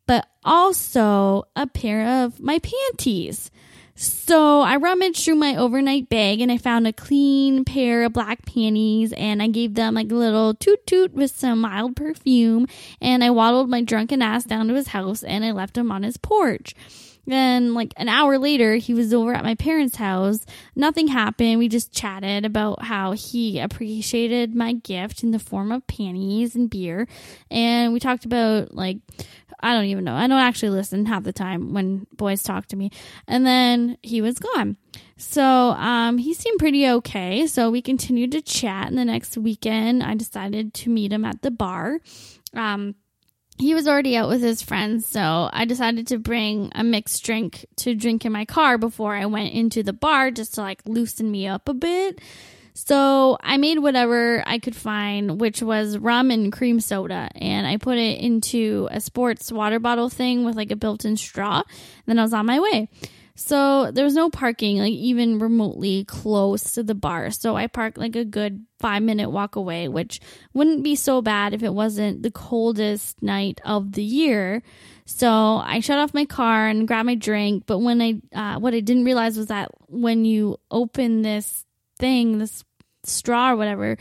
but 0.09 0.27
also 0.42 1.44
a 1.55 1.68
pair 1.68 2.25
of 2.25 2.40
my 2.40 2.59
panties. 2.59 3.53
So 3.94 4.61
I 4.61 4.77
rummaged 4.77 5.25
through 5.25 5.35
my 5.35 5.57
overnight 5.57 6.09
bag 6.09 6.40
and 6.40 6.51
I 6.51 6.57
found 6.57 6.87
a 6.87 6.92
clean 6.92 7.64
pair 7.64 8.05
of 8.05 8.12
black 8.12 8.47
panties 8.47 9.12
and 9.12 9.42
I 9.42 9.49
gave 9.49 9.75
them 9.75 9.94
like 9.94 10.11
a 10.11 10.14
little 10.14 10.55
toot 10.55 10.87
toot 10.87 11.12
with 11.12 11.33
some 11.33 11.61
mild 11.61 11.97
perfume 11.97 12.68
and 13.01 13.23
I 13.23 13.31
waddled 13.31 13.68
my 13.68 13.83
drunken 13.83 14.23
ass 14.23 14.44
down 14.44 14.68
to 14.68 14.75
his 14.75 14.88
house 14.88 15.23
and 15.25 15.44
I 15.44 15.51
left 15.51 15.77
him 15.77 15.90
on 15.90 16.05
his 16.05 16.16
porch. 16.16 16.75
Then, 17.29 17.75
like 17.75 17.92
an 17.99 18.09
hour 18.09 18.38
later, 18.38 18.77
he 18.77 18.94
was 18.94 19.12
over 19.12 19.35
at 19.35 19.44
my 19.44 19.55
parents' 19.55 19.97
house. 19.97 20.47
Nothing 20.75 21.09
happened. 21.09 21.59
We 21.59 21.68
just 21.68 21.92
chatted 21.92 22.47
about 22.47 22.85
how 22.85 23.12
he 23.12 23.59
appreciated 23.59 24.55
my 24.55 24.73
gift 24.73 25.23
in 25.23 25.33
the 25.33 25.38
form 25.38 25.71
of 25.71 25.87
panties 25.87 26.57
and 26.57 26.71
beer. 26.71 27.07
And 27.51 27.92
we 27.92 28.01
talked 28.01 28.25
about, 28.25 28.75
like, 28.75 28.97
I 29.61 29.75
don't 29.75 29.87
even 29.87 30.05
know. 30.05 30.14
I 30.14 30.27
don't 30.27 30.38
actually 30.38 30.71
listen 30.71 31.07
half 31.07 31.25
the 31.25 31.33
time 31.33 31.73
when 31.73 32.07
boys 32.16 32.42
talk 32.42 32.66
to 32.66 32.77
me. 32.77 32.90
And 33.27 33.47
then 33.47 33.99
he 34.03 34.21
was 34.21 34.38
gone. 34.38 34.77
So 35.16 35.42
um, 35.42 36.18
he 36.18 36.35
seemed 36.35 36.59
pretty 36.59 36.88
okay. 36.88 37.47
So 37.47 37.71
we 37.71 37.83
continued 37.83 38.33
to 38.33 38.42
chat. 38.42 38.88
And 38.88 38.97
the 38.97 39.05
next 39.05 39.37
weekend, 39.37 40.03
I 40.03 40.14
decided 40.14 40.75
to 40.75 40.90
meet 40.90 41.12
him 41.12 41.25
at 41.25 41.42
the 41.42 41.51
bar. 41.51 42.01
Um, 42.55 42.94
he 43.59 43.75
was 43.75 43.88
already 43.88 44.16
out 44.16 44.29
with 44.29 44.40
his 44.40 44.62
friends, 44.62 45.07
so 45.07 45.51
I 45.53 45.64
decided 45.64 46.07
to 46.09 46.18
bring 46.18 46.71
a 46.77 46.85
mixed 46.85 47.25
drink 47.25 47.66
to 47.79 47.94
drink 47.94 48.25
in 48.25 48.31
my 48.31 48.44
car 48.44 48.79
before 48.79 49.16
I 49.16 49.27
went 49.27 49.53
into 49.53 49.83
the 49.83 49.92
bar 49.92 50.31
just 50.31 50.55
to 50.55 50.61
like 50.61 50.81
loosen 50.87 51.31
me 51.31 51.49
up 51.49 51.68
a 51.68 51.75
bit. 51.75 52.21
So 52.87 53.38
I 53.41 53.57
made 53.57 53.81
whatever 53.81 54.43
I 54.47 54.61
could 54.61 54.77
find, 54.77 55.41
which 55.41 55.61
was 55.61 55.99
rum 55.99 56.31
and 56.31 56.53
cream 56.53 56.79
soda, 56.79 57.29
and 57.35 57.67
I 57.67 57.77
put 57.77 57.99
it 57.99 58.21
into 58.21 58.87
a 58.93 59.01
sports 59.01 59.51
water 59.51 59.81
bottle 59.81 60.09
thing 60.09 60.45
with 60.45 60.55
like 60.55 60.71
a 60.71 60.77
built 60.77 61.05
in 61.05 61.17
straw. 61.17 61.64
Then 62.07 62.21
I 62.21 62.23
was 62.23 62.33
on 62.33 62.47
my 62.47 62.61
way. 62.61 62.88
So 63.35 63.91
there 63.91 64.05
was 64.05 64.14
no 64.14 64.31
parking, 64.31 64.79
like 64.79 64.93
even 64.93 65.41
remotely 65.41 66.05
close 66.05 66.73
to 66.75 66.85
the 66.85 66.95
bar. 66.95 67.33
So 67.33 67.57
I 67.57 67.67
parked 67.67 67.99
like 67.99 68.14
a 68.14 68.25
good 68.25 68.64
five 68.79 69.03
minute 69.03 69.31
walk 69.31 69.57
away, 69.57 69.88
which 69.88 70.21
wouldn't 70.55 70.85
be 70.85 70.95
so 70.95 71.21
bad 71.21 71.55
if 71.55 71.64
it 71.64 71.75
wasn't 71.75 72.23
the 72.23 72.31
coldest 72.31 73.21
night 73.21 73.61
of 73.64 73.93
the 73.93 74.05
year. 74.05 74.62
So 75.05 75.29
I 75.57 75.81
shut 75.81 75.99
off 75.99 76.14
my 76.14 76.27
car 76.27 76.69
and 76.69 76.87
grabbed 76.87 77.07
my 77.07 77.17
drink. 77.17 77.64
But 77.67 77.79
when 77.79 78.01
I, 78.01 78.23
uh, 78.33 78.61
what 78.61 78.73
I 78.73 78.81
didn't 78.81 79.05
realize 79.05 79.37
was 79.37 79.49
that 79.49 79.71
when 79.88 80.25
you 80.25 80.59
open 80.71 81.23
this 81.23 81.64
thing, 81.99 82.38
this 82.38 82.64
straw 83.09 83.53
or 83.53 83.57
whatever, 83.57 83.97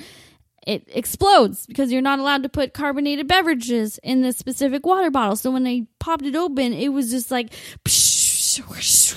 it 0.68 0.84
explodes 0.88 1.66
because 1.66 1.94
you're 1.94 2.02
not 2.02 2.20
allowed 2.20 2.44
to 2.44 2.50
put 2.50 2.74
carbonated 2.74 3.28
beverages 3.28 4.00
in 4.04 4.22
this 4.22 4.38
specific 4.38 4.86
water 4.86 5.10
bottle. 5.10 5.38
So 5.38 5.50
when 5.50 5.66
I 5.66 5.88
popped 6.00 6.26
it 6.26 6.36
open, 6.36 6.74
it 6.74 6.90
was 6.90 7.10
just 7.10 7.32
like, 7.32 7.54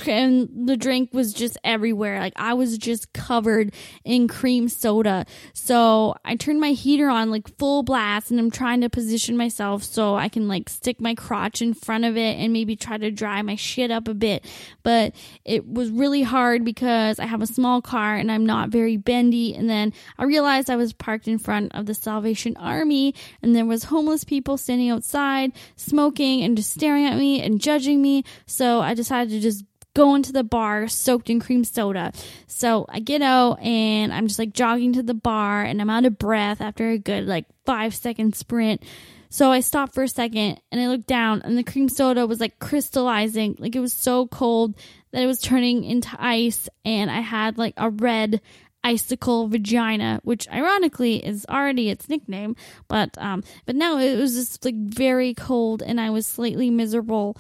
and 0.06 0.48
the 0.68 0.76
drink 0.76 1.10
was 1.12 1.32
just 1.32 1.56
everywhere. 1.64 2.20
Like 2.20 2.32
I 2.36 2.54
was 2.54 2.78
just 2.78 3.12
covered 3.12 3.72
in 4.04 4.28
cream 4.28 4.68
soda. 4.68 5.26
So 5.52 6.14
I 6.24 6.36
turned 6.36 6.60
my 6.60 6.72
heater 6.72 7.08
on 7.08 7.30
like 7.30 7.56
full 7.58 7.82
blast 7.82 8.30
and 8.30 8.38
I'm 8.38 8.50
trying 8.50 8.80
to 8.82 8.90
position 8.90 9.36
myself 9.36 9.82
so 9.82 10.16
I 10.16 10.28
can 10.28 10.48
like 10.48 10.68
stick 10.68 11.00
my 11.00 11.14
crotch 11.14 11.62
in 11.62 11.74
front 11.74 12.04
of 12.04 12.16
it 12.16 12.38
and 12.38 12.52
maybe 12.52 12.76
try 12.76 12.98
to 12.98 13.10
dry 13.10 13.42
my 13.42 13.56
shit 13.56 13.90
up 13.90 14.08
a 14.08 14.14
bit. 14.14 14.44
But 14.82 15.14
it 15.44 15.66
was 15.66 15.90
really 15.90 16.22
hard 16.22 16.64
because 16.64 17.18
I 17.18 17.26
have 17.26 17.42
a 17.42 17.46
small 17.46 17.82
car 17.82 18.16
and 18.16 18.30
I'm 18.30 18.46
not 18.46 18.70
very 18.70 18.96
bendy. 18.96 19.54
And 19.54 19.68
then 19.68 19.92
I 20.18 20.24
realized 20.24 20.70
I 20.70 20.76
was 20.76 20.92
parked 20.92 21.28
in 21.28 21.38
front 21.38 21.74
of 21.74 21.86
the 21.86 21.94
Salvation 21.94 22.56
Army 22.56 23.14
and 23.42 23.54
there 23.54 23.66
was 23.66 23.84
homeless 23.84 24.24
people 24.24 24.56
standing 24.56 24.90
outside 24.90 25.52
smoking 25.76 26.42
and 26.42 26.56
just 26.56 26.70
staring 26.70 27.06
at 27.06 27.16
me 27.16 27.40
and 27.42 27.60
judging 27.60 28.02
me. 28.02 28.24
So 28.46 28.80
I 28.80 28.94
decided 28.94 29.29
to 29.30 29.40
just 29.40 29.64
go 29.94 30.14
into 30.14 30.32
the 30.32 30.44
bar 30.44 30.88
soaked 30.88 31.30
in 31.30 31.40
cream 31.40 31.64
soda. 31.64 32.12
So 32.46 32.86
I 32.88 33.00
get 33.00 33.22
out 33.22 33.60
and 33.60 34.12
I'm 34.12 34.28
just 34.28 34.38
like 34.38 34.52
jogging 34.52 34.92
to 34.94 35.02
the 35.02 35.14
bar 35.14 35.62
and 35.62 35.80
I'm 35.80 35.90
out 35.90 36.04
of 36.04 36.18
breath 36.18 36.60
after 36.60 36.90
a 36.90 36.98
good 36.98 37.26
like 37.26 37.46
five 37.66 37.94
second 37.94 38.34
sprint. 38.36 38.82
So 39.28 39.50
I 39.50 39.60
stopped 39.60 39.94
for 39.94 40.02
a 40.02 40.08
second 40.08 40.60
and 40.72 40.80
I 40.80 40.88
looked 40.88 41.06
down 41.06 41.42
and 41.42 41.56
the 41.56 41.62
cream 41.62 41.88
soda 41.88 42.26
was 42.26 42.40
like 42.40 42.58
crystallizing. 42.58 43.56
Like 43.58 43.76
it 43.76 43.80
was 43.80 43.92
so 43.92 44.26
cold 44.26 44.74
that 45.12 45.22
it 45.22 45.26
was 45.26 45.40
turning 45.40 45.84
into 45.84 46.10
ice 46.18 46.68
and 46.84 47.10
I 47.10 47.20
had 47.20 47.58
like 47.58 47.74
a 47.76 47.90
red 47.90 48.40
icicle 48.82 49.48
vagina, 49.48 50.20
which 50.24 50.48
ironically 50.48 51.24
is 51.24 51.44
already 51.48 51.90
its 51.90 52.08
nickname, 52.08 52.56
but 52.88 53.16
um 53.18 53.42
but 53.66 53.76
now 53.76 53.98
it 53.98 54.16
was 54.16 54.34
just 54.34 54.64
like 54.64 54.76
very 54.76 55.34
cold 55.34 55.82
and 55.82 56.00
I 56.00 56.10
was 56.10 56.26
slightly 56.26 56.70
miserable. 56.70 57.36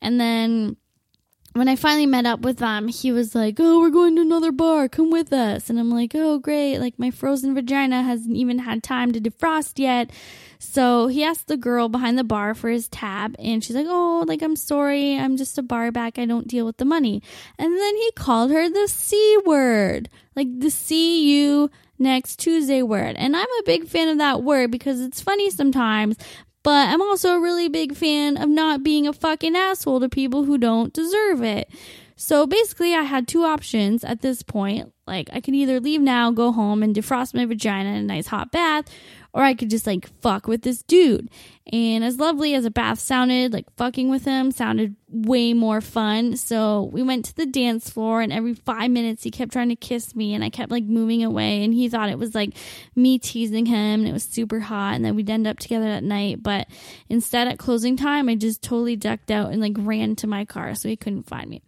And 0.00 0.20
then 0.20 0.76
when 1.54 1.68
I 1.68 1.76
finally 1.76 2.06
met 2.06 2.26
up 2.26 2.40
with 2.40 2.58
them, 2.58 2.88
he 2.88 3.12
was 3.12 3.34
like, 3.34 3.56
"Oh, 3.58 3.80
we're 3.80 3.90
going 3.90 4.16
to 4.16 4.22
another 4.22 4.50
bar. 4.52 4.88
Come 4.88 5.10
with 5.10 5.32
us." 5.32 5.70
And 5.70 5.78
I'm 5.78 5.90
like, 5.90 6.12
"Oh, 6.14 6.38
great! 6.38 6.78
Like 6.78 6.98
my 6.98 7.10
frozen 7.10 7.54
vagina 7.54 8.02
hasn't 8.02 8.36
even 8.36 8.58
had 8.58 8.82
time 8.82 9.12
to 9.12 9.20
defrost 9.20 9.78
yet." 9.78 10.10
So 10.58 11.06
he 11.06 11.22
asked 11.22 11.46
the 11.46 11.56
girl 11.56 11.88
behind 11.88 12.18
the 12.18 12.24
bar 12.24 12.54
for 12.54 12.68
his 12.70 12.88
tab, 12.88 13.36
and 13.38 13.62
she's 13.62 13.76
like, 13.76 13.86
"Oh, 13.88 14.24
like 14.26 14.42
I'm 14.42 14.56
sorry, 14.56 15.16
I'm 15.16 15.36
just 15.36 15.56
a 15.56 15.62
bar 15.62 15.92
back. 15.92 16.18
I 16.18 16.26
don't 16.26 16.48
deal 16.48 16.66
with 16.66 16.78
the 16.78 16.84
money." 16.84 17.22
And 17.56 17.72
then 17.72 17.96
he 17.96 18.10
called 18.12 18.50
her 18.50 18.68
the 18.68 18.88
c 18.88 19.38
word, 19.46 20.08
like 20.34 20.48
the 20.58 20.70
see 20.70 21.30
you 21.32 21.70
next 21.98 22.40
Tuesday 22.40 22.82
word. 22.82 23.14
And 23.16 23.36
I'm 23.36 23.46
a 23.60 23.64
big 23.64 23.86
fan 23.86 24.08
of 24.08 24.18
that 24.18 24.42
word 24.42 24.72
because 24.72 25.00
it's 25.00 25.20
funny 25.20 25.50
sometimes, 25.50 26.16
but 26.64 26.88
I'm 26.88 27.02
also 27.02 27.36
a 27.36 27.40
really 27.40 27.68
big 27.68 27.94
fan 27.94 28.36
of 28.36 28.48
not 28.48 28.82
being 28.82 29.06
a 29.06 29.12
fucking 29.12 29.54
asshole 29.54 30.00
to 30.00 30.08
people 30.08 30.44
who 30.44 30.58
don't 30.58 30.92
deserve 30.92 31.42
it. 31.42 31.70
So 32.16 32.46
basically, 32.46 32.94
I 32.94 33.02
had 33.02 33.28
two 33.28 33.44
options 33.44 34.02
at 34.02 34.22
this 34.22 34.42
point. 34.42 34.93
Like, 35.06 35.28
I 35.32 35.40
could 35.40 35.54
either 35.54 35.80
leave 35.80 36.00
now, 36.00 36.30
go 36.30 36.50
home, 36.50 36.82
and 36.82 36.94
defrost 36.94 37.34
my 37.34 37.44
vagina 37.44 37.90
in 37.90 37.96
a 37.96 38.02
nice 38.02 38.26
hot 38.26 38.50
bath, 38.50 38.86
or 39.34 39.42
I 39.42 39.54
could 39.54 39.68
just 39.68 39.86
like 39.86 40.08
fuck 40.20 40.46
with 40.46 40.62
this 40.62 40.82
dude. 40.82 41.28
And 41.72 42.04
as 42.04 42.18
lovely 42.18 42.54
as 42.54 42.64
a 42.64 42.70
bath 42.70 43.00
sounded, 43.00 43.52
like 43.52 43.66
fucking 43.76 44.08
with 44.08 44.24
him 44.24 44.50
sounded 44.50 44.94
way 45.10 45.52
more 45.52 45.80
fun. 45.80 46.36
So 46.36 46.88
we 46.92 47.02
went 47.02 47.24
to 47.26 47.36
the 47.36 47.44
dance 47.44 47.90
floor, 47.90 48.22
and 48.22 48.32
every 48.32 48.54
five 48.54 48.90
minutes 48.90 49.24
he 49.24 49.30
kept 49.30 49.52
trying 49.52 49.70
to 49.70 49.76
kiss 49.76 50.14
me, 50.14 50.34
and 50.34 50.44
I 50.44 50.50
kept 50.50 50.70
like 50.70 50.84
moving 50.84 51.24
away. 51.24 51.64
And 51.64 51.74
he 51.74 51.88
thought 51.88 52.08
it 52.08 52.18
was 52.18 52.34
like 52.34 52.54
me 52.94 53.18
teasing 53.18 53.66
him, 53.66 54.00
and 54.00 54.08
it 54.08 54.12
was 54.12 54.24
super 54.24 54.60
hot. 54.60 54.94
And 54.94 55.04
then 55.04 55.16
we'd 55.16 55.28
end 55.28 55.46
up 55.46 55.58
together 55.58 55.88
at 55.88 56.04
night. 56.04 56.42
But 56.42 56.68
instead, 57.08 57.48
at 57.48 57.58
closing 57.58 57.96
time, 57.96 58.28
I 58.28 58.36
just 58.36 58.62
totally 58.62 58.96
ducked 58.96 59.30
out 59.30 59.52
and 59.52 59.60
like 59.60 59.74
ran 59.76 60.16
to 60.16 60.26
my 60.26 60.44
car 60.44 60.74
so 60.74 60.88
he 60.88 60.96
couldn't 60.96 61.24
find 61.24 61.50
me. 61.50 61.62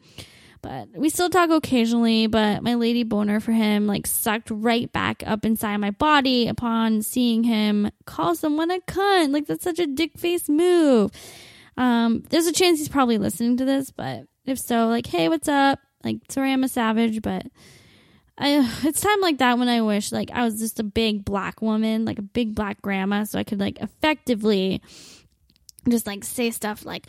But 0.67 0.89
we 0.97 1.11
still 1.11 1.31
talk 1.31 1.51
occasionally, 1.51 2.27
but 2.27 2.61
my 2.61 2.75
lady 2.75 3.05
boner 3.05 3.39
for 3.39 3.53
him 3.53 3.87
like 3.87 4.05
sucked 4.05 4.51
right 4.51 4.93
back 4.93 5.23
up 5.25 5.45
inside 5.45 5.77
my 5.77 5.93
body 5.93 6.49
upon 6.49 7.03
seeing 7.03 7.45
him 7.45 7.89
call 8.05 8.35
someone 8.35 8.73
a 8.73 8.81
cunt. 8.81 9.33
Like 9.33 9.47
that's 9.47 9.63
such 9.63 9.79
a 9.79 9.87
dick 9.87 10.19
face 10.19 10.49
move. 10.49 11.13
Um, 11.77 12.25
there's 12.31 12.47
a 12.47 12.53
chance 12.53 12.81
he's 12.81 12.89
probably 12.89 13.17
listening 13.17 13.59
to 13.59 13.65
this, 13.65 13.93
but 13.93 14.25
if 14.45 14.59
so, 14.59 14.89
like, 14.89 15.07
hey, 15.07 15.29
what's 15.29 15.47
up? 15.47 15.79
Like, 16.03 16.17
sorry 16.31 16.53
I'm 16.53 16.65
a 16.65 16.69
savage, 16.69 17.23
but 17.23 17.47
I, 18.37 18.69
it's 18.83 19.01
time 19.01 19.21
like 19.21 19.39
that 19.39 19.59
when 19.59 19.69
I 19.69 19.83
wish 19.83 20.11
like 20.11 20.33
I 20.33 20.43
was 20.45 20.59
just 20.59 20.81
a 20.81 20.85
big 20.85 21.25
black 21.25 21.63
woman, 21.63 22.05
like 22.05 22.19
a 22.19 22.23
big 22.23 22.57
black 22.57 22.83
grandma, 22.83 23.23
so 23.23 23.39
I 23.39 23.45
could 23.45 23.61
like 23.61 23.79
effectively 23.79 24.83
just 25.89 26.09
like 26.09 26.25
say 26.25 26.51
stuff 26.51 26.85
like, 26.85 27.07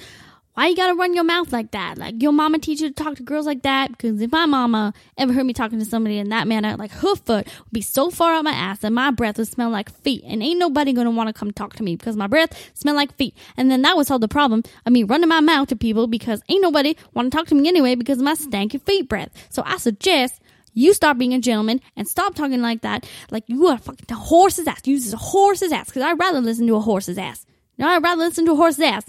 why 0.58 0.66
you 0.66 0.76
gotta 0.76 0.96
run 0.96 1.14
your 1.14 1.24
mouth 1.24 1.54
like 1.54 1.70
that? 1.70 2.00
Like 2.00 2.20
your 2.20 2.32
mama 2.32 2.58
teach 2.58 2.82
you 2.82 2.88
to 2.88 2.94
talk 2.94 3.16
to 3.18 3.22
girls 3.22 3.46
like 3.46 3.62
that? 3.62 3.92
Because 3.92 4.20
if 4.20 4.32
my 4.32 4.48
mama 4.48 4.92
ever 5.16 5.32
heard 5.32 5.46
me 5.46 5.54
talking 5.54 5.78
to 5.78 5.86
somebody 5.86 6.18
in 6.18 6.30
that 6.30 6.48
manner, 6.48 6.76
like 6.76 6.90
her 6.90 7.16
foot 7.16 7.46
would 7.46 7.72
be 7.72 7.82
so 7.82 8.10
far 8.10 8.34
out 8.34 8.44
my 8.44 8.54
ass 8.54 8.80
that 8.80 8.92
my 8.92 9.12
breath 9.12 9.38
would 9.38 9.48
smell 9.48 9.70
like 9.70 9.92
feet, 10.02 10.24
and 10.26 10.42
ain't 10.42 10.58
nobody 10.58 10.94
gonna 10.94 11.12
want 11.12 11.28
to 11.28 11.34
come 11.34 11.52
talk 11.52 11.76
to 11.76 11.84
me 11.84 11.96
because 11.96 12.16
my 12.16 12.26
breath 12.26 12.72
smell 12.74 12.96
like 12.96 13.16
feet. 13.18 13.38
And 13.56 13.70
then 13.70 13.84
that 13.84 13.96
would 13.96 14.08
solve 14.08 14.22
the 14.22 14.28
problem 14.28 14.64
of 14.84 14.92
me 14.92 15.04
running 15.04 15.30
my 15.30 15.42
mouth 15.42 15.68
to 15.68 15.76
people 15.76 16.08
because 16.08 16.42
ain't 16.50 16.64
nobody 16.64 16.96
want 17.14 17.32
to 17.32 17.38
talk 17.38 17.46
to 17.50 17.56
me 17.56 17.68
anyway 17.68 17.94
because 17.94 18.18
of 18.18 18.24
my 18.24 18.34
stanky 18.34 18.82
feet 18.82 19.08
breath. 19.08 19.30
So 19.52 19.62
I 19.64 19.78
suggest 19.78 20.42
you 20.74 20.96
stop 20.96 21.20
being 21.20 21.36
a 21.36 21.40
gentleman 21.40 21.82
and 21.96 22.08
stop 22.08 22.34
talking 22.34 22.64
like 22.64 22.82
that, 22.82 23.08
like 23.30 23.44
you 23.46 23.68
are 23.68 23.78
fucking 23.78 24.08
a 24.10 24.16
horse's 24.16 24.66
ass. 24.66 24.82
Use 24.86 25.14
a 25.14 25.18
horse's 25.18 25.72
ass 25.72 25.86
because 25.86 26.02
I'd 26.02 26.20
rather 26.20 26.42
listen 26.42 26.66
to 26.66 26.78
a 26.78 26.82
horse's 26.82 27.20
ass. 27.20 27.46
No, 27.78 27.88
I'd 27.88 28.02
rather 28.02 28.24
listen 28.24 28.48
to 28.48 28.54
a 28.54 28.56
horse's 28.56 28.80
ass 28.80 29.06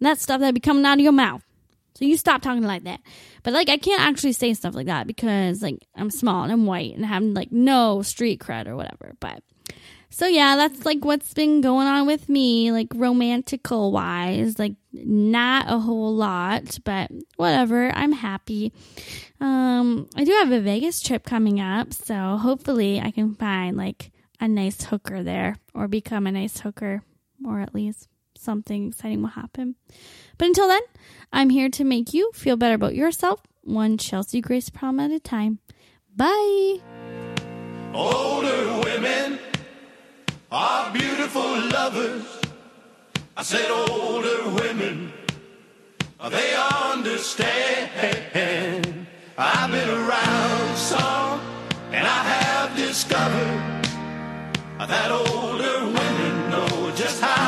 that 0.00 0.20
stuff 0.20 0.40
that 0.40 0.54
be 0.54 0.60
coming 0.60 0.84
out 0.84 0.98
of 0.98 1.00
your 1.04 1.12
mouth. 1.12 1.42
So 1.98 2.04
you 2.04 2.16
stop 2.16 2.42
talking 2.42 2.62
like 2.62 2.84
that. 2.84 3.00
But 3.42 3.52
like 3.52 3.68
I 3.68 3.76
can't 3.76 4.02
actually 4.02 4.32
say 4.32 4.54
stuff 4.54 4.74
like 4.74 4.86
that 4.86 5.08
because 5.08 5.62
like 5.62 5.84
I'm 5.96 6.10
small 6.10 6.44
and 6.44 6.52
I'm 6.52 6.64
white 6.64 6.94
and 6.94 7.04
have 7.04 7.22
like 7.24 7.50
no 7.50 8.02
street 8.02 8.40
cred 8.40 8.68
or 8.68 8.76
whatever. 8.76 9.14
But 9.18 9.42
so 10.08 10.26
yeah, 10.26 10.54
that's 10.54 10.86
like 10.86 11.04
what's 11.04 11.34
been 11.34 11.60
going 11.60 11.88
on 11.88 12.06
with 12.06 12.28
me, 12.28 12.70
like 12.70 12.88
romantical 12.90 13.90
wise. 13.90 14.60
Like 14.60 14.74
not 14.92 15.66
a 15.68 15.80
whole 15.80 16.14
lot, 16.14 16.78
but 16.84 17.10
whatever. 17.36 17.90
I'm 17.90 18.12
happy. 18.12 18.72
Um 19.40 20.08
I 20.14 20.22
do 20.22 20.30
have 20.32 20.52
a 20.52 20.60
Vegas 20.60 21.00
trip 21.00 21.24
coming 21.24 21.60
up, 21.60 21.92
so 21.92 22.36
hopefully 22.36 23.00
I 23.00 23.10
can 23.10 23.34
find 23.34 23.76
like 23.76 24.12
a 24.38 24.46
nice 24.46 24.84
hooker 24.84 25.24
there 25.24 25.56
or 25.74 25.88
become 25.88 26.28
a 26.28 26.32
nice 26.32 26.60
hooker 26.60 27.02
or 27.44 27.60
at 27.60 27.74
least 27.74 28.08
something 28.38 28.88
exciting 28.88 29.20
will 29.22 29.28
happen. 29.28 29.74
But 30.36 30.48
until 30.48 30.68
then, 30.68 30.82
I'm 31.32 31.50
here 31.50 31.68
to 31.70 31.84
make 31.84 32.14
you 32.14 32.30
feel 32.32 32.56
better 32.56 32.74
about 32.74 32.94
yourself, 32.94 33.42
one 33.62 33.98
Chelsea 33.98 34.40
Grace 34.40 34.70
problem 34.70 35.00
at 35.00 35.10
a 35.10 35.20
time. 35.20 35.58
Bye. 36.14 36.78
Older 37.94 38.80
women 38.84 39.38
are 40.50 40.92
beautiful 40.92 41.68
lovers. 41.68 42.24
I 43.36 43.42
said 43.42 43.70
older 43.70 44.50
women, 44.62 45.12
they 46.30 46.54
understand. 46.56 47.88
I've 49.40 49.70
been 49.70 49.88
around 49.88 50.76
some, 50.76 51.40
and 51.92 52.04
I 52.04 52.22
have 52.34 52.76
discovered 52.76 53.84
that 54.78 55.10
older 55.12 55.84
women 55.84 56.50
know 56.50 56.90
just 56.96 57.20
how 57.22 57.47